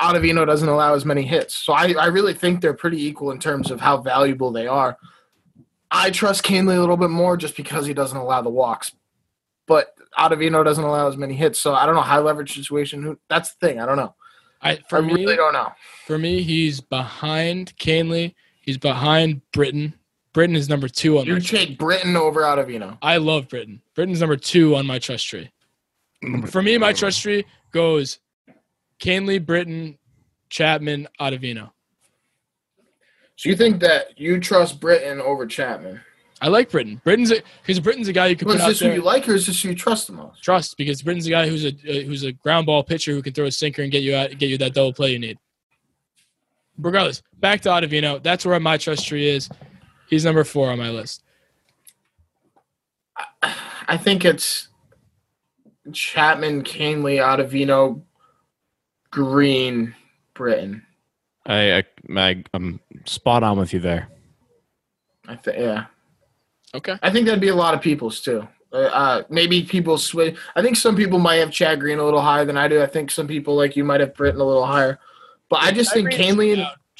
Ottavino 0.00 0.46
doesn't 0.46 0.68
allow 0.68 0.94
as 0.94 1.04
many 1.04 1.22
hits. 1.22 1.54
So 1.54 1.72
I, 1.72 1.92
I 1.94 2.06
really 2.06 2.34
think 2.34 2.60
they're 2.60 2.74
pretty 2.74 3.04
equal 3.04 3.30
in 3.30 3.38
terms 3.38 3.70
of 3.70 3.80
how 3.80 3.98
valuable 3.98 4.52
they 4.52 4.66
are. 4.66 4.96
I 5.90 6.10
trust 6.10 6.44
Kahnle 6.44 6.76
a 6.76 6.80
little 6.80 6.96
bit 6.96 7.10
more 7.10 7.36
just 7.36 7.56
because 7.56 7.86
he 7.86 7.94
doesn't 7.94 8.16
allow 8.16 8.42
the 8.42 8.50
walks. 8.50 8.92
But 9.66 9.94
Ottavino 10.16 10.64
doesn't 10.64 10.84
allow 10.84 11.08
as 11.08 11.16
many 11.16 11.34
hits. 11.34 11.58
So 11.58 11.74
I 11.74 11.86
don't 11.86 11.94
know. 11.94 12.02
High 12.02 12.18
leverage 12.18 12.54
situation. 12.54 13.16
That's 13.28 13.54
the 13.54 13.66
thing. 13.66 13.80
I 13.80 13.86
don't 13.86 13.96
know. 13.96 14.14
I 14.62 14.76
for 14.88 14.98
I 14.98 15.00
me, 15.02 15.14
really 15.14 15.36
don't 15.36 15.52
know. 15.52 15.72
for 16.06 16.18
me, 16.18 16.42
he's 16.42 16.80
behind 16.80 17.76
Kahnle. 17.76 18.34
He's 18.60 18.78
behind 18.78 19.42
Britton. 19.52 19.94
Britton 20.32 20.56
is 20.56 20.68
number 20.68 20.88
two 20.88 21.18
on 21.18 21.26
You 21.26 21.40
take 21.40 21.78
Britton 21.78 22.16
over 22.16 22.42
Ottavino. 22.42 22.98
I 23.00 23.16
love 23.16 23.48
Britton. 23.48 23.80
Britton's 23.94 24.20
number 24.20 24.36
two 24.36 24.76
on 24.76 24.86
my 24.86 24.98
trust 24.98 25.26
tree. 25.26 25.50
For 26.48 26.62
me, 26.62 26.76
my 26.78 26.92
trust 26.92 27.22
tree 27.22 27.44
goes 27.72 28.18
Kahnle, 29.00 29.44
Britton, 29.44 29.98
Chapman, 30.50 31.08
Ottavino. 31.20 31.70
So 33.36 33.50
you 33.50 33.56
think 33.56 33.80
that 33.80 34.18
you 34.18 34.40
trust 34.40 34.80
Britton 34.80 35.20
over 35.20 35.46
Chapman? 35.46 36.00
I 36.40 36.48
like 36.48 36.70
Britton. 36.70 37.00
Britton's 37.02 37.32
because 37.62 37.80
Britton's 37.80 38.08
a 38.08 38.12
guy 38.12 38.26
you 38.26 38.36
can 38.36 38.46
Well, 38.46 38.56
put 38.56 38.60
is 38.60 38.64
out 38.64 38.68
this 38.68 38.80
who 38.80 38.86
there. 38.88 38.96
you 38.96 39.02
like, 39.02 39.26
or 39.28 39.34
is 39.34 39.46
this 39.46 39.62
who 39.62 39.70
you 39.70 39.74
trust 39.74 40.06
the 40.08 40.12
most? 40.12 40.42
trust 40.42 40.76
because 40.76 41.00
Britton's 41.02 41.26
a 41.26 41.30
guy 41.30 41.48
who's 41.48 41.64
a 41.64 41.68
uh, 41.68 42.02
who's 42.04 42.24
a 42.24 42.32
ground 42.32 42.66
ball 42.66 42.82
pitcher 42.84 43.12
who 43.12 43.22
can 43.22 43.32
throw 43.32 43.46
a 43.46 43.50
sinker 43.50 43.82
and 43.82 43.90
get 43.90 44.02
you 44.02 44.14
out 44.14 44.30
get 44.38 44.50
you 44.50 44.58
that 44.58 44.74
double 44.74 44.92
play 44.92 45.12
you 45.12 45.18
need. 45.18 45.38
Regardless, 46.78 47.22
back 47.38 47.62
to 47.62 47.70
Ottavino. 47.70 48.22
That's 48.22 48.44
where 48.44 48.60
my 48.60 48.76
trust 48.76 49.06
tree 49.06 49.28
is. 49.28 49.48
He's 50.10 50.24
number 50.26 50.44
four 50.44 50.70
on 50.70 50.78
my 50.78 50.90
list. 50.90 51.22
I 53.88 53.96
think 53.96 54.24
it's 54.24 54.68
Chapman, 55.92 56.64
Kahnle, 56.64 57.18
Ottavino, 57.18 58.02
Green, 59.10 59.94
Britton. 60.34 60.84
I, 61.46 61.78
I, 61.78 61.84
I 62.14 62.44
I'm 62.52 62.80
spot 63.06 63.42
on 63.42 63.58
with 63.58 63.72
you 63.72 63.78
there. 63.80 64.08
I 65.28 65.36
think, 65.36 65.58
yeah. 65.58 65.86
Okay. 66.74 66.98
I 67.02 67.10
think 67.10 67.26
that'd 67.26 67.40
be 67.40 67.48
a 67.48 67.54
lot 67.54 67.74
of 67.74 67.80
people's 67.80 68.20
too. 68.20 68.46
Uh, 68.72 68.76
uh, 68.76 69.22
maybe 69.30 69.62
people 69.62 69.96
switch. 69.96 70.36
I 70.54 70.62
think 70.62 70.76
some 70.76 70.96
people 70.96 71.18
might 71.18 71.36
have 71.36 71.50
Chad 71.50 71.80
Green 71.80 71.98
a 71.98 72.04
little 72.04 72.20
higher 72.20 72.44
than 72.44 72.56
I 72.56 72.68
do. 72.68 72.82
I 72.82 72.86
think 72.86 73.10
some 73.10 73.26
people 73.26 73.54
like 73.54 73.76
you 73.76 73.84
might 73.84 74.00
have 74.00 74.14
Britton 74.14 74.40
a 74.40 74.44
little 74.44 74.66
higher. 74.66 74.98
But 75.48 75.62
I 75.62 75.70
just 75.70 75.92
think 75.92 76.10
Kahnle 76.10 76.54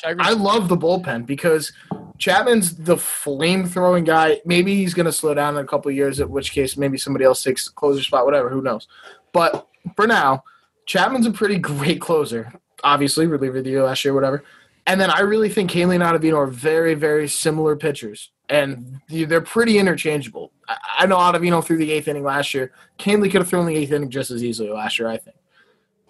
and 0.05 0.20
I 0.20 0.33
love 0.33 0.68
the 0.68 0.76
bullpen 0.76 1.26
because 1.26 1.72
Chapman's 2.18 2.76
the 2.76 2.96
flame 2.96 3.66
throwing 3.66 4.05
guy. 4.05 4.40
Maybe 4.44 4.76
he's 4.76 4.94
going 4.94 5.07
to 5.07 5.12
slow 5.12 5.35
down 5.35 5.57
in 5.57 5.64
a 5.64 5.66
couple 5.66 5.88
of 5.88 5.96
years, 5.96 6.20
at 6.20 6.31
which 6.31 6.52
case 6.52 6.76
maybe 6.76 6.98
somebody 6.98 7.24
else 7.24 7.42
takes 7.42 7.66
the 7.66 7.72
closer 7.72 8.02
spot, 8.02 8.24
whatever. 8.24 8.48
Who 8.50 8.62
knows? 8.62 8.88
But 9.33 9.66
for 9.96 10.07
now, 10.07 10.44
Chapman's 10.87 11.26
a 11.26 11.33
pretty 11.33 11.59
great 11.59 12.00
closer. 12.00 12.52
Obviously, 12.85 13.26
reliever 13.26 13.59
of 13.59 13.64
the 13.64 13.70
year 13.70 13.83
last 13.83 14.05
year, 14.05 14.14
whatever. 14.14 14.44
And 14.87 15.00
then 15.00 15.11
I 15.11 15.20
really 15.20 15.48
think 15.48 15.70
Kahnle 15.70 15.94
and 15.94 16.05
Ottavino 16.05 16.37
are 16.37 16.46
very, 16.46 16.94
very 16.94 17.26
similar 17.26 17.74
pitchers, 17.74 18.31
and 18.48 19.00
they're 19.09 19.40
pretty 19.40 19.78
interchangeable. 19.78 20.52
I- 20.68 21.06
know 21.06 21.16
Ottavino 21.16 21.64
threw 21.64 21.76
the 21.76 21.90
eighth 21.92 22.09
inning 22.09 22.24
last 22.24 22.54
year. 22.54 22.72
Kahnle 22.98 23.24
could 23.30 23.40
have 23.40 23.48
thrown 23.48 23.66
the 23.66 23.76
eighth 23.76 23.92
inning 23.92 24.11
just 24.11 24.30
as 24.30 24.42
easily 24.44 24.70
last 24.70 24.98
year, 24.98 25.09
I 25.09 25.16
think. 25.16 25.37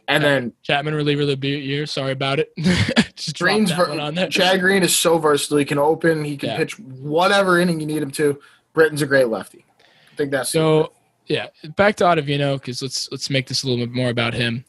And 0.09 0.22
then 0.22 0.53
Chapman 0.62 0.94
reliever 0.94 1.22
of 1.22 1.40
the 1.40 1.49
year. 1.49 1.85
Sorry 1.85 2.12
about 2.12 2.38
it. 2.38 2.53
Just 3.16 3.38
Green's 3.40 3.70
that 3.70 3.77
ver- 3.88 3.99
on 3.99 4.14
there. 4.14 4.29
Chad 4.29 4.61
Green 4.61 4.85
is 4.85 4.96
so 4.96 5.18
versatile. 5.18 5.59
He 5.59 5.64
can 5.64 5.79
open. 5.79 6.25
He 6.25 6.37
can 6.37 6.51
Yeah. 6.51 6.57
pitch 6.59 6.79
whatever 6.79 7.59
inning 7.59 7.81
you 7.81 7.87
need 7.87 8.03
him 8.03 8.12
to. 8.12 8.38
Britton's 8.72 9.03
a 9.03 9.07
great 9.07 9.27
lefty. 9.29 9.64
I 10.12 10.16
think 10.16 10.31
that's 10.31 10.51
So 10.51 10.92
yeah, 11.27 11.49
back 11.75 11.96
to 11.96 12.05
Ottavino 12.05 12.55
because 12.55 12.83
let's 12.83 13.11
let's 13.11 13.31
make 13.31 13.49
this 13.49 13.64
a 13.64 13.68
little 13.68 13.85
bit 13.85 13.92
more 13.92 14.11
about 14.11 14.33
him. 14.33 14.64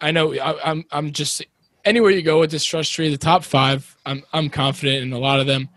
I 0.00 0.12
know 0.12 0.32
I, 0.34 0.70
I'm 0.70 0.84
I'm 0.92 1.10
just 1.10 1.44
anywhere 1.84 2.12
you 2.12 2.22
go 2.22 2.38
with 2.38 2.52
this 2.52 2.64
trust 2.64 2.92
tree, 2.92 3.10
the 3.10 3.18
top 3.18 3.42
five, 3.42 3.96
I'm 4.06 4.22
I'm 4.32 4.50
confident 4.50 5.02
in 5.02 5.12
a 5.12 5.18
lot 5.18 5.40
of 5.40 5.48
them 5.48 5.68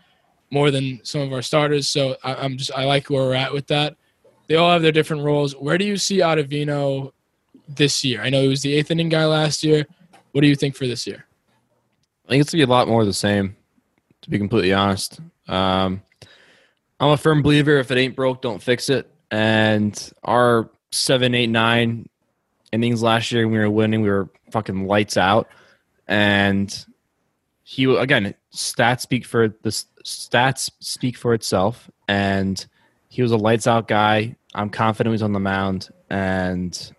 more 0.52 0.70
than 0.70 1.00
some 1.04 1.22
of 1.22 1.34
our 1.34 1.42
starters. 1.42 1.88
So 1.88 2.18
I, 2.24 2.36
I'm 2.36 2.58
just 2.58 2.72
I 2.72 2.86
like 2.86 3.10
where 3.10 3.24
we're 3.24 3.34
at 3.34 3.54
with 3.54 3.68
that. 3.68 3.96
They 4.48 4.56
all 4.56 4.72
have 4.72 4.82
their 4.82 4.92
different 4.92 5.24
roles. 5.24 5.54
Where 5.54 5.78
do 5.78 5.86
you 5.86 5.98
see 5.98 6.18
Ottavino 6.18 7.14
this 7.70 8.04
year? 8.04 8.22
I 8.22 8.30
know 8.30 8.42
he 8.42 8.48
was 8.50 8.62
the 8.62 8.74
eighth 8.74 8.92
inning 8.92 9.10
guy 9.10 9.26
last 9.26 9.64
year. 9.64 9.86
What 10.34 10.42
do 10.42 10.48
you 10.48 10.56
think 10.56 10.76
for 10.76 10.86
this 10.86 11.08
year? 11.08 11.26
I 12.26 12.30
think 12.30 12.42
it's 12.42 12.52
gonna 12.52 12.66
be 12.66 12.70
a 12.70 12.74
lot 12.74 12.88
more 12.88 13.06
the 13.06 13.14
same, 13.14 13.56
to 14.22 14.30
be 14.30 14.38
completely 14.38 14.74
honest. 14.74 15.20
Um, 15.48 16.02
I'm 17.00 17.10
a 17.10 17.18
firm 17.18 17.42
believer 17.42 17.78
if 17.78 17.90
it 17.92 17.98
ain't 17.98 18.16
broke, 18.16 18.42
don't 18.42 18.62
fix 18.62 18.90
it. 18.90 19.10
And 19.32 20.12
our 20.24 20.70
seven, 20.92 21.34
eight, 21.34 21.48
nine 21.48 22.08
innings 22.72 23.02
last 23.02 23.32
year, 23.32 23.48
we 23.48 23.58
were 23.58 23.70
winning, 23.70 24.02
we 24.02 24.10
were 24.10 24.30
fucking 24.52 24.86
lights 24.86 25.18
out. 25.18 25.48
And 26.08 26.86
he 27.64 27.86
again, 27.86 28.36
stats 28.54 29.02
speak 29.02 29.26
for 29.26 29.50
the 29.50 29.70
stats 29.70 30.70
speak 30.80 31.18
for 31.18 31.34
itself. 31.34 31.90
And 32.08 32.66
he 33.10 33.22
was 33.22 33.32
a 33.32 33.38
lights 33.38 33.68
out 33.68 33.88
guy. 33.88 34.36
I'm 34.54 34.70
confident 34.70 35.14
he's 35.14 35.22
on 35.22 35.34
the 35.34 35.40
mound, 35.40 35.90
and 36.10 36.92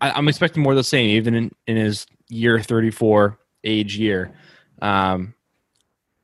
I, 0.00 0.10
I'm 0.10 0.28
expecting 0.28 0.62
more 0.62 0.72
of 0.72 0.76
the 0.76 0.84
same, 0.84 1.10
even 1.10 1.34
in, 1.34 1.52
in 1.66 1.76
his 1.76 2.06
year 2.28 2.60
34 2.60 3.38
age 3.64 3.98
year. 3.98 4.32
Um, 4.80 5.34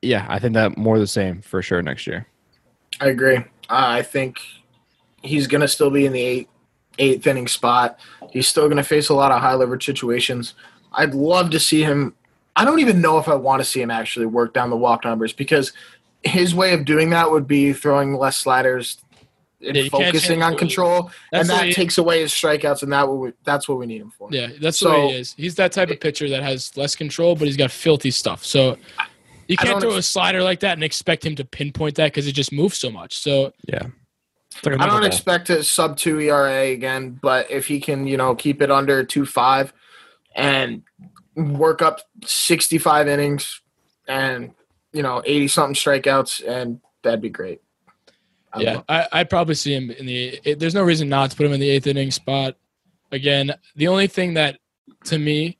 yeah, 0.01 0.25
I 0.29 0.39
think 0.39 0.53
that 0.53 0.77
more 0.77 0.95
of 0.95 1.01
the 1.01 1.07
same 1.07 1.41
for 1.41 1.61
sure 1.61 1.81
next 1.81 2.07
year. 2.07 2.27
I 2.99 3.07
agree. 3.07 3.37
Uh, 3.37 3.43
I 3.69 4.01
think 4.01 4.39
he's 5.21 5.47
going 5.47 5.61
to 5.61 5.67
still 5.67 5.89
be 5.89 6.05
in 6.05 6.13
the 6.13 6.21
eight, 6.21 6.49
eighth 6.99 7.25
inning 7.25 7.47
spot. 7.47 7.99
He's 8.31 8.47
still 8.47 8.65
going 8.65 8.77
to 8.77 8.83
face 8.83 9.09
a 9.09 9.13
lot 9.13 9.31
of 9.31 9.41
high 9.41 9.55
leverage 9.55 9.85
situations. 9.85 10.53
I'd 10.91 11.13
love 11.13 11.49
to 11.51 11.59
see 11.59 11.81
him. 11.81 12.15
I 12.55 12.65
don't 12.65 12.79
even 12.79 13.01
know 13.01 13.17
if 13.17 13.27
I 13.27 13.35
want 13.35 13.61
to 13.61 13.65
see 13.65 13.81
him 13.81 13.91
actually 13.91 14.25
work 14.27 14.53
down 14.53 14.69
the 14.69 14.77
walk 14.77 15.03
numbers 15.03 15.33
because 15.33 15.73
his 16.23 16.53
way 16.55 16.73
of 16.73 16.85
doing 16.85 17.09
that 17.09 17.29
would 17.31 17.47
be 17.47 17.73
throwing 17.73 18.15
less 18.15 18.37
sliders 18.37 18.97
and 19.65 19.75
Yeah, 19.75 19.87
focusing 19.89 20.43
on 20.43 20.57
control, 20.57 21.09
That's 21.31 21.49
and 21.49 21.57
that 21.57 21.65
he- 21.67 21.73
takes 21.73 21.97
away 21.97 22.21
his 22.21 22.31
strikeouts, 22.31 22.83
and 22.83 22.91
that 22.91 23.07
what 23.07 23.17
we, 23.17 23.31
that's 23.45 23.67
what 23.67 23.77
we 23.77 23.85
need 23.85 24.01
him 24.01 24.11
for. 24.17 24.27
Yeah, 24.31 24.49
that's 24.61 24.77
So- 24.77 24.89
the 24.91 24.95
way 24.99 25.07
he 25.13 25.19
is. 25.19 25.33
He's 25.37 25.55
that 25.55 25.71
type 25.71 25.89
of 25.89 25.99
pitcher 25.99 26.27
that 26.29 26.43
has 26.43 26.75
less 26.77 26.95
control, 26.95 27.35
but 27.35 27.47
he's 27.47 27.57
got 27.57 27.71
filthy 27.71 28.11
stuff. 28.11 28.43
So 28.45 28.77
you 29.47 29.57
can't 29.57 29.79
throw 29.81 29.95
a 29.95 30.01
slider 30.01 30.43
like 30.43 30.59
that 30.61 30.73
and 30.73 30.83
expect 30.83 31.25
him 31.25 31.35
to 31.35 31.45
pinpoint 31.45 31.95
that 31.95 32.07
because 32.13 32.27
it 32.27 32.33
just 32.33 32.51
moves 32.51 32.77
so 32.77 32.89
much. 32.91 33.17
So 33.17 33.53
Yeah. 33.67 33.83
It's 34.55 34.65
like 34.65 34.75
a 34.75 34.83
I 34.83 34.85
don't 34.85 35.01
knuckleball. 35.01 35.05
expect 35.07 35.49
a 35.49 35.63
sub 35.63 35.97
two 35.97 36.19
ERA 36.19 36.71
again, 36.71 37.17
but 37.21 37.49
if 37.49 37.65
he 37.67 37.79
can, 37.79 38.05
you 38.05 38.17
know, 38.17 38.35
keep 38.35 38.61
it 38.61 38.69
under 38.69 39.03
two 39.03 39.25
five 39.25 39.73
and 40.35 40.83
work 41.35 41.81
up 41.81 42.01
sixty 42.25 42.77
five 42.77 43.07
innings 43.07 43.61
and 44.07 44.53
you 44.91 45.01
know 45.01 45.21
eighty 45.25 45.47
something 45.47 45.75
strikeouts, 45.75 46.47
and 46.47 46.79
that'd 47.01 47.21
be 47.21 47.29
great. 47.29 47.61
I 48.53 48.61
yeah, 48.61 48.81
I, 48.87 49.07
I'd 49.11 49.29
probably 49.29 49.55
see 49.55 49.73
him 49.73 49.91
in 49.91 50.05
the. 50.05 50.39
It, 50.43 50.59
there's 50.59 50.75
no 50.75 50.83
reason 50.83 51.09
not 51.09 51.31
to 51.31 51.37
put 51.37 51.45
him 51.45 51.53
in 51.53 51.59
the 51.59 51.69
eighth 51.69 51.87
inning 51.87 52.11
spot. 52.11 52.55
Again, 53.11 53.53
the 53.75 53.87
only 53.87 54.07
thing 54.07 54.35
that 54.35 54.59
to 55.05 55.17
me 55.17 55.57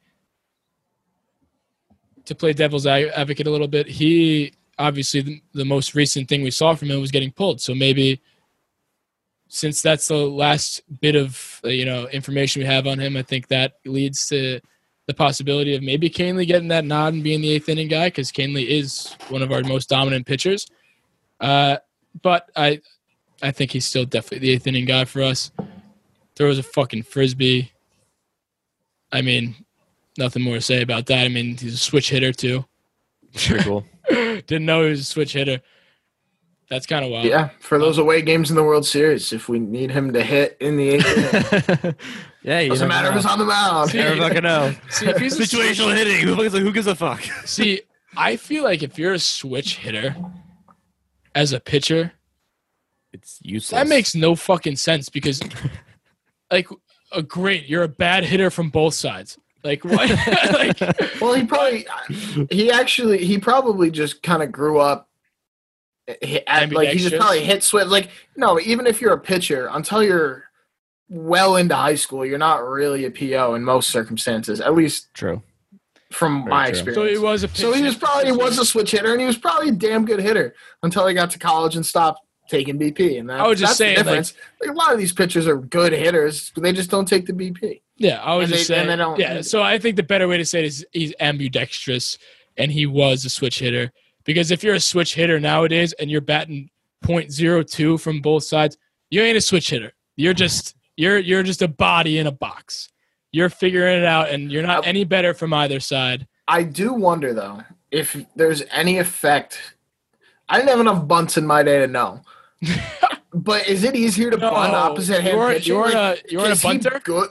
to 2.26 2.36
play 2.36 2.54
devil's 2.54 2.88
advocate 2.88 3.48
a 3.48 3.52
little 3.52 3.68
bit, 3.68 3.88
he 3.88 4.54
obviously 4.80 5.22
the, 5.22 5.42
the 5.54 5.66
most 5.66 5.94
recent 5.94 6.30
thing 6.30 6.42
we 6.42 6.52
saw 6.52 6.74
from 6.76 6.90
him 6.90 7.02
was 7.02 7.12
getting 7.12 7.32
pulled. 7.32 7.62
So 7.62 7.76
maybe 7.76 8.22
since 9.48 9.82
that's 9.82 10.08
the 10.08 10.16
last 10.16 10.82
bit 11.02 11.16
of 11.16 11.60
you 11.64 11.86
know 11.86 12.08
information 12.10 12.62
we 12.62 12.66
have 12.66 12.88
on 12.88 13.00
him, 13.00 13.18
I 13.18 13.22
think 13.22 13.48
that 13.48 13.74
leads 13.86 14.28
to 14.30 14.60
the 15.08 15.14
possibility 15.14 15.76
of 15.76 15.84
maybe 15.84 16.10
Kahnle 16.10 16.48
getting 16.48 16.70
that 16.70 16.86
nod 16.86 17.14
and 17.14 17.24
being 17.24 17.42
the 17.42 17.52
eighth 17.52 17.70
inning 17.70 17.90
guy 17.90 18.08
because 18.08 18.32
Kahnle 18.32 18.66
is 18.66 19.16
one 19.30 19.42
of 19.42 19.52
our 19.52 19.62
most 19.64 19.90
dominant 19.90 20.26
pitchers. 20.26 20.68
Uh, 21.40 21.78
but 22.22 22.50
I, 22.56 22.82
I 23.42 23.52
think 23.52 23.72
he's 23.72 23.86
still 23.86 24.06
definitely 24.06 24.48
the 24.48 24.54
eighth 24.54 24.68
inning 24.68 24.86
guy 24.86 25.06
for 25.06 25.22
us. 25.22 25.52
Throws 26.36 26.58
a 26.58 26.64
fucking 26.64 27.04
frisbee. 27.04 27.72
I 29.12 29.22
mean, 29.22 29.56
nothing 30.18 30.42
more 30.42 30.56
to 30.56 30.62
say 30.62 30.82
about 30.82 31.06
that. 31.08 31.26
I 31.26 31.28
mean, 31.28 31.58
he's 31.58 31.74
a 31.74 31.78
switch 31.78 32.10
hitter 32.10 32.32
too. 32.32 32.66
Pretty 33.34 33.64
cool. 33.64 33.86
Didn't 34.10 34.66
know 34.66 34.84
he 34.84 34.90
was 34.92 35.02
a 35.02 35.06
switch 35.06 35.34
hitter. 35.34 35.62
That's 36.70 36.86
kind 36.88 37.06
of 37.06 37.12
wild. 37.12 37.26
yeah, 37.26 37.50
for 37.60 37.78
those 37.78 37.98
away 37.98 38.22
games 38.22 38.50
in 38.50 38.56
the 38.56 38.64
World 38.64 38.86
Series, 38.86 39.34
if 39.34 39.48
we 39.48 39.60
need 39.60 39.92
him 39.92 40.14
to 40.14 40.24
hit 40.24 40.58
in 40.60 40.78
the 40.78 40.90
eighth 40.90 41.84
inning, 41.84 41.96
yeah, 42.44 42.60
you 42.60 42.70
doesn't 42.70 42.88
never 42.88 43.02
matter 43.04 43.14
who's 43.14 43.26
know. 43.26 43.32
on 43.32 43.40
the 43.40 43.46
mound. 43.46 43.94
You 43.94 44.00
never 44.02 44.18
fucking 44.18 44.44
know. 44.44 44.76
See, 44.90 45.08
if 45.08 45.18
he's 45.18 45.40
a 45.40 45.44
Situational 45.44 45.96
hitting. 45.96 46.28
Who, 46.28 46.36
who 46.36 46.72
gives 46.72 46.88
a 46.88 46.96
fuck? 46.96 47.22
See, 47.46 47.82
I 48.18 48.36
feel 48.36 48.64
like 48.64 48.84
if 48.84 49.00
you're 49.00 49.14
a 49.14 49.20
switch 49.20 49.78
hitter 49.78 50.16
as 51.36 51.54
a 51.54 51.60
pitcher, 51.60 52.14
It's 53.12 53.40
useless. 53.42 53.80
that 53.82 53.88
makes 53.88 54.14
no 54.14 54.36
fucking 54.36 54.76
sense 54.76 55.10
because, 55.10 55.42
like, 56.52 56.68
a 57.12 57.24
great, 57.24 57.68
you're 57.68 57.84
a 57.84 57.88
bad 57.88 58.24
hitter 58.26 58.50
from 58.50 58.70
both 58.70 58.94
sides. 58.94 59.38
Like 59.64 59.84
what? 59.86 60.10
like, 60.54 61.22
Well, 61.22 61.34
he 61.34 61.46
probably 61.46 61.86
he 62.52 62.70
actually 62.70 63.24
he 63.24 63.38
probably 63.38 63.90
just 63.92 64.22
kind 64.22 64.44
of 64.44 64.52
grew 64.52 64.80
up. 64.80 65.08
Eh, 66.08 66.16
he, 66.22 66.76
like 66.76 66.90
he 66.90 67.00
just 67.00 67.16
probably 67.16 67.44
hit 67.46 67.64
switch. 67.64 67.88
Like 67.88 68.10
no, 68.36 68.60
even 68.60 68.86
if 68.88 69.00
you're 69.00 69.14
a 69.14 69.20
pitcher, 69.20 69.70
until 69.72 70.04
you're 70.04 70.44
well 71.14 71.56
into 71.58 71.76
high 71.76 71.96
school, 71.96 72.26
you're 72.26 72.38
not 72.38 72.66
really 72.68 73.06
a 73.06 73.12
PO 73.12 73.54
in 73.56 73.64
most 73.64 73.90
circumstances. 73.92 74.60
At 74.60 74.74
least 74.74 75.14
true. 75.14 75.42
from 76.12 76.40
Very 76.44 76.50
my 76.50 76.64
true. 76.66 76.70
experience. 76.72 76.96
so 76.98 77.06
he 77.06 77.18
was 77.18 77.44
a. 77.44 77.48
So 77.50 77.72
he 77.74 77.84
was 77.84 77.96
probably 77.96 78.26
he 78.26 78.32
was 78.32 78.58
a 78.60 78.66
switch 78.66 78.92
hitter, 78.92 79.12
and 79.12 79.22
he 79.22 79.28
was 79.28 79.38
probably 79.38 79.70
a 79.70 79.74
damn 79.74 80.06
good 80.06 80.20
hitter 80.20 80.56
until 80.82 81.06
he 81.08 81.14
got 81.14 81.30
to 81.32 81.40
college 81.40 81.76
and 81.76 81.86
stopped 81.86 82.20
taking 82.50 82.78
BP. 82.80 83.20
And 83.20 83.30
that, 83.30 83.40
I 83.40 83.48
was 83.48 83.60
just 83.60 83.72
that's 83.72 83.78
saying, 83.78 83.98
the 83.98 84.04
difference. 84.04 84.34
Like, 84.60 84.72
a 84.72 84.74
lot 84.74 84.92
of 84.92 85.00
these 85.00 85.14
pitchers 85.14 85.48
are 85.48 85.58
good 85.58 85.94
hitters, 85.94 86.52
but 86.54 86.64
they 86.64 86.74
just 86.74 86.90
don't 86.90 87.08
take 87.08 87.26
the 87.26 87.34
BP. 87.34 87.82
Yeah, 87.98 88.22
I 88.22 88.36
was 88.36 88.50
And 88.50 88.58
just 88.58 88.68
they- 88.68 88.76
and 88.76 88.88
saying. 88.88 88.90
they 88.90 88.96
don't- 89.04 89.20
yeah, 89.20 89.42
so 89.42 89.62
I 89.62 89.78
think 89.80 89.96
the 89.96 90.04
better 90.04 90.28
way 90.28 90.38
to 90.38 90.46
say 90.46 90.60
it 90.60 90.66
is 90.66 90.86
he's 90.92 91.14
ambidextrous, 91.20 92.18
and 92.58 92.72
he 92.72 92.86
was 92.86 93.24
a 93.26 93.30
switch 93.30 93.60
hitter. 93.60 93.92
Because 94.26 94.52
if 94.52 94.64
you're 94.64 94.76
a 94.76 94.80
switch 94.80 95.14
hitter 95.16 95.40
nowadays 95.40 95.94
and 95.94 96.10
you're 96.10 96.22
batting 96.22 96.70
.02 97.06 98.00
from 98.00 98.22
both 98.22 98.44
sides, 98.44 98.78
you 99.10 99.22
ain't 99.22 99.38
a 99.38 99.42
switch 99.42 99.70
hitter. 99.70 99.94
You're 100.16 100.34
just 100.34 100.76
you're 100.98 101.18
you're 101.20 101.44
just 101.44 101.62
a 101.62 101.68
body 101.68 102.18
in 102.20 102.28
a 102.28 102.32
box. 102.32 102.90
You're 103.32 103.50
figuring 103.50 104.00
it 104.00 104.06
out, 104.06 104.30
and 104.30 104.52
you're 104.52 104.62
not 104.64 104.86
any 104.86 105.04
better 105.06 105.34
from 105.34 105.54
either 105.54 105.80
side. 105.80 106.28
I 106.48 106.64
do 106.64 106.94
wonder 106.94 107.34
though 107.34 107.64
if 107.92 108.16
there's 108.36 108.64
any 108.72 109.00
effect. 109.00 109.60
I 110.50 110.58
didn't 110.58 110.70
have 110.70 110.80
enough 110.82 111.08
bunts 111.08 111.38
in 111.38 111.48
my 111.48 111.64
day 111.64 111.80
to 111.80 111.88
know. 111.88 112.22
but 113.34 113.68
is 113.68 113.84
it 113.84 113.96
easier 113.96 114.30
to 114.30 114.38
No, 114.38 114.52
bunt 114.52 114.74
opposite 114.74 115.22
hand 115.22 115.38
you're- 115.38 115.54
pitching? 115.56 115.74
you're 115.76 115.90
Like, 115.92 116.24
a- 116.26 116.32
you're 116.32 116.52
a 116.52 116.56
bunter? 116.56 117.02
Good. 117.04 117.30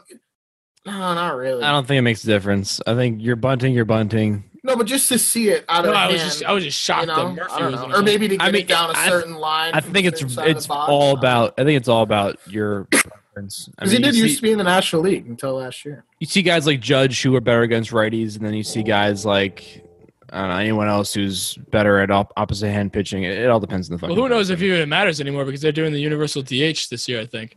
No, 0.85 0.92
not 1.14 1.37
really. 1.37 1.62
I 1.62 1.70
don't 1.70 1.87
think 1.87 1.98
it 1.98 2.03
makes 2.03 2.25
a 2.25 2.27
difference. 2.27 2.81
I 2.87 2.94
think 2.94 3.22
you're 3.22 3.37
bunting, 3.37 3.72
you're 3.72 3.85
bunting. 3.85 4.44
no, 4.64 4.75
but 4.77 4.87
just 4.87 5.09
to 5.11 5.18
see 5.18 5.51
it 5.51 5.64
out 5.68 5.85
No, 5.85 5.90
of 5.90 5.96
I 5.96 6.11
was 6.12 6.20
just 6.22 6.44
I 6.44 6.53
was 6.53 6.64
just 6.64 6.79
shocked 6.79 7.03
you 7.03 7.07
know, 7.09 7.37
I 7.51 7.59
don't 7.61 7.72
was 7.72 7.81
know. 7.81 7.94
or 7.98 8.03
maybe 8.03 8.27
to 8.29 8.37
get 8.37 8.44
I 8.44 8.51
mean, 8.51 8.62
it 8.62 8.68
down 8.68 8.90
a 8.90 8.98
I- 8.98 9.09
certain 9.09 9.35
line. 9.35 9.72
I 9.75 9.81
think 9.81 10.07
it's 10.07 10.18
certain 10.20 10.35
side 10.35 10.51
of 10.51 10.57
it's 10.57 10.68
all 10.68 11.16
about. 11.16 11.55
I 11.59 11.64
think 11.64 11.77
it's 11.77 11.88
all 11.88 12.03
about 12.03 12.38
your 12.48 12.88
preference. 13.33 13.68
I 13.79 13.83
Because 13.85 13.92
mean, 13.92 14.03
he 14.03 14.11
did 14.11 14.16
you 14.16 14.23
used 14.25 14.37
to 14.37 14.42
be 14.42 14.53
in 14.53 14.59
the 14.59 14.64
National 14.64 15.03
League 15.03 15.27
until 15.27 15.55
last 15.55 15.85
year. 15.85 16.05
you 16.21 16.27
see 16.27 16.42
guys 16.42 16.66
like 16.66 16.81
Judge 16.81 17.23
who 17.23 17.35
are 17.37 17.40
better 17.40 17.62
against 17.62 17.90
righties, 17.90 18.37
and 18.37 18.47
then 18.47 18.55
you 18.55 18.62
see 18.62 18.83
guys 18.83 19.25
like 19.25 19.85
I 20.33 20.40
don't 20.40 20.49
know 20.51 20.57
anyone 20.57 20.88
else 20.88 21.12
who's 21.12 21.57
better 21.71 21.99
at 22.01 22.11
op- 22.11 22.33
opposite 22.37 22.71
hand 22.71 22.92
pitching. 22.92 23.25
It, 23.25 23.38
it 23.38 23.51
all 23.51 23.61
depends 23.61 23.90
on 23.90 23.99
the. 23.99 24.07
Well, 24.07 24.14
who 24.16 24.29
knows 24.29 24.51
if 24.51 24.62
even 24.62 24.81
it 24.81 24.87
matters 24.88 25.21
anymore 25.21 25.45
because 25.45 25.61
they're 25.61 25.73
doing 25.73 25.92
the 25.92 26.01
universal 26.01 26.42
DH 26.42 26.88
this 26.90 27.07
year. 27.09 27.21
I 27.21 27.27
think 27.27 27.57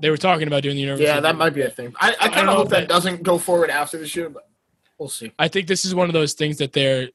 they 0.00 0.10
were 0.10 0.16
talking 0.16 0.46
about 0.48 0.62
doing 0.62 0.76
the 0.76 0.82
universal. 0.82 1.06
Yeah, 1.06 1.20
that 1.20 1.32
DH. 1.34 1.38
might 1.38 1.54
be 1.54 1.62
a 1.62 1.70
thing. 1.70 1.94
I, 2.00 2.14
I 2.20 2.28
kind 2.28 2.48
of 2.48 2.56
hope 2.56 2.68
that 2.70 2.80
that- 2.80 2.88
doesn't 2.88 3.22
go 3.22 3.38
forward 3.38 3.70
after 3.70 3.98
this 3.98 4.14
year, 4.16 4.28
but 4.30 4.48
we'll 4.98 5.08
see. 5.08 5.32
I 5.38 5.48
think 5.48 5.66
this 5.68 5.84
is 5.84 5.94
one 5.94 6.08
of 6.08 6.12
those 6.12 6.32
things 6.34 6.58
that 6.58 6.72
they're 6.72 7.08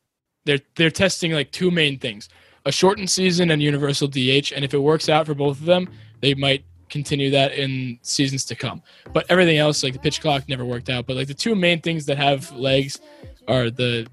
they're 0.46 0.60
they're 0.76 0.91
testing 0.91 1.32
like 1.34 1.52
two 1.52 1.70
main 1.72 2.00
things: 2.00 2.30
a 2.65 2.72
shortened 2.72 3.10
season 3.10 3.52
and 3.52 3.62
universal 3.62 4.08
DH. 4.08 4.54
And 4.56 4.63
if 4.63 4.74
it 4.74 4.80
works 4.80 5.10
out 5.10 5.26
for 5.26 5.34
both 5.34 5.60
of 5.60 5.65
them, 5.65 5.89
they 6.22 6.34
might 6.34 6.63
continue 6.89 7.30
that 7.32 7.54
in 7.54 8.00
seasons 8.02 8.45
to 8.45 8.56
come. 8.56 8.82
But 9.13 9.26
everything 9.30 9.58
else, 9.58 9.84
like 9.84 9.93
the 9.93 10.00
pitch 10.00 10.21
clock, 10.21 10.48
never 10.48 10.65
worked 10.65 10.89
out. 10.89 11.06
But 11.06 11.15
like 11.15 11.28
the 11.28 11.34
two 11.34 11.56
main 11.56 11.82
things 11.82 12.06
that 12.06 12.17
have 12.17 12.52
legs 12.52 13.00
are 13.48 13.69
the 13.69 14.08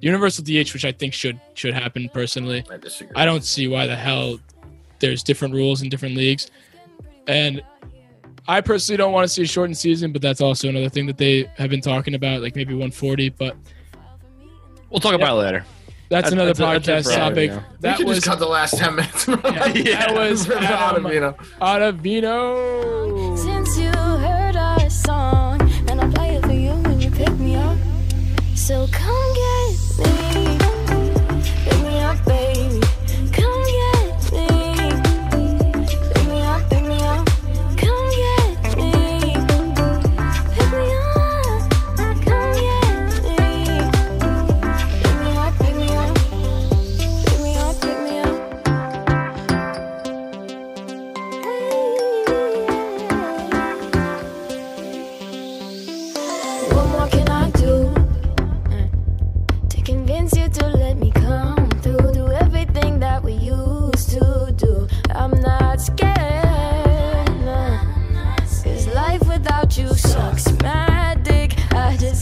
universal 0.00 0.44
DH, 0.44 0.72
which 0.72 0.84
I 0.84 0.92
think 0.92 1.14
should 1.14 1.40
should 1.54 1.74
happen 1.74 2.08
personally. 2.12 2.64
I 2.70 2.76
disagree. 2.76 3.14
I 3.16 3.24
don't 3.24 3.44
see 3.44 3.68
why 3.68 3.86
the 3.86 3.96
hell 3.96 4.38
there's 5.00 5.22
different 5.22 5.54
rules 5.54 5.82
in 5.82 5.88
different 5.88 6.16
leagues. 6.16 6.50
And 7.26 7.62
I 8.46 8.60
personally 8.60 8.96
don't 8.96 9.12
want 9.12 9.24
to 9.24 9.28
see 9.28 9.42
a 9.42 9.46
shortened 9.46 9.76
season, 9.76 10.12
but 10.12 10.22
that's 10.22 10.40
also 10.40 10.68
another 10.68 10.88
thing 10.88 11.06
that 11.06 11.18
they 11.18 11.50
have 11.56 11.68
been 11.68 11.82
talking 11.82 12.14
about, 12.14 12.40
like 12.40 12.56
maybe 12.56 12.72
140. 12.72 13.28
But 13.30 13.56
We'll 14.90 15.00
talk 15.00 15.14
about 15.14 15.32
it 15.32 15.40
later. 15.40 15.64
That's 16.10 16.30
That's- 16.30 16.32
another 16.32 16.54
that's- 16.54 16.84
that's 16.86 17.08
podcast 17.08 17.10
it 17.10 17.14
for 17.14 17.18
topic. 17.18 17.50
Ottavino. 17.50 17.56
we 17.70 17.76
That 17.80 17.96
could 17.98 18.06
was 18.06 18.16
just 18.16 18.26
cut 18.26 18.38
the 18.38 18.46
last 18.46 18.78
10 18.78 18.94
minutes. 18.96 19.26
Yeah, 19.28 20.06
that 20.06 20.14
was 20.14 20.46
For 20.46 20.52
the 20.54 20.60
Adam 20.62 21.04
Ottavino. 21.04 21.36
Ottavino. 21.60 23.38
Since 23.38 23.78
you 23.78 23.90
heard 23.92 24.56
our 24.56 24.90
song, 24.90 25.60
and 25.88 26.00
I 26.00 26.08
play 26.10 26.36
it 26.36 26.44
for 26.44 26.52
you 26.52 26.70
when 26.70 27.00
you 27.00 27.10
pick 27.10 27.30
me 27.38 27.56
up. 27.56 27.76
So 28.54 28.86
come 28.92 29.27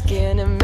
skin 0.07 0.39
and 0.39 0.56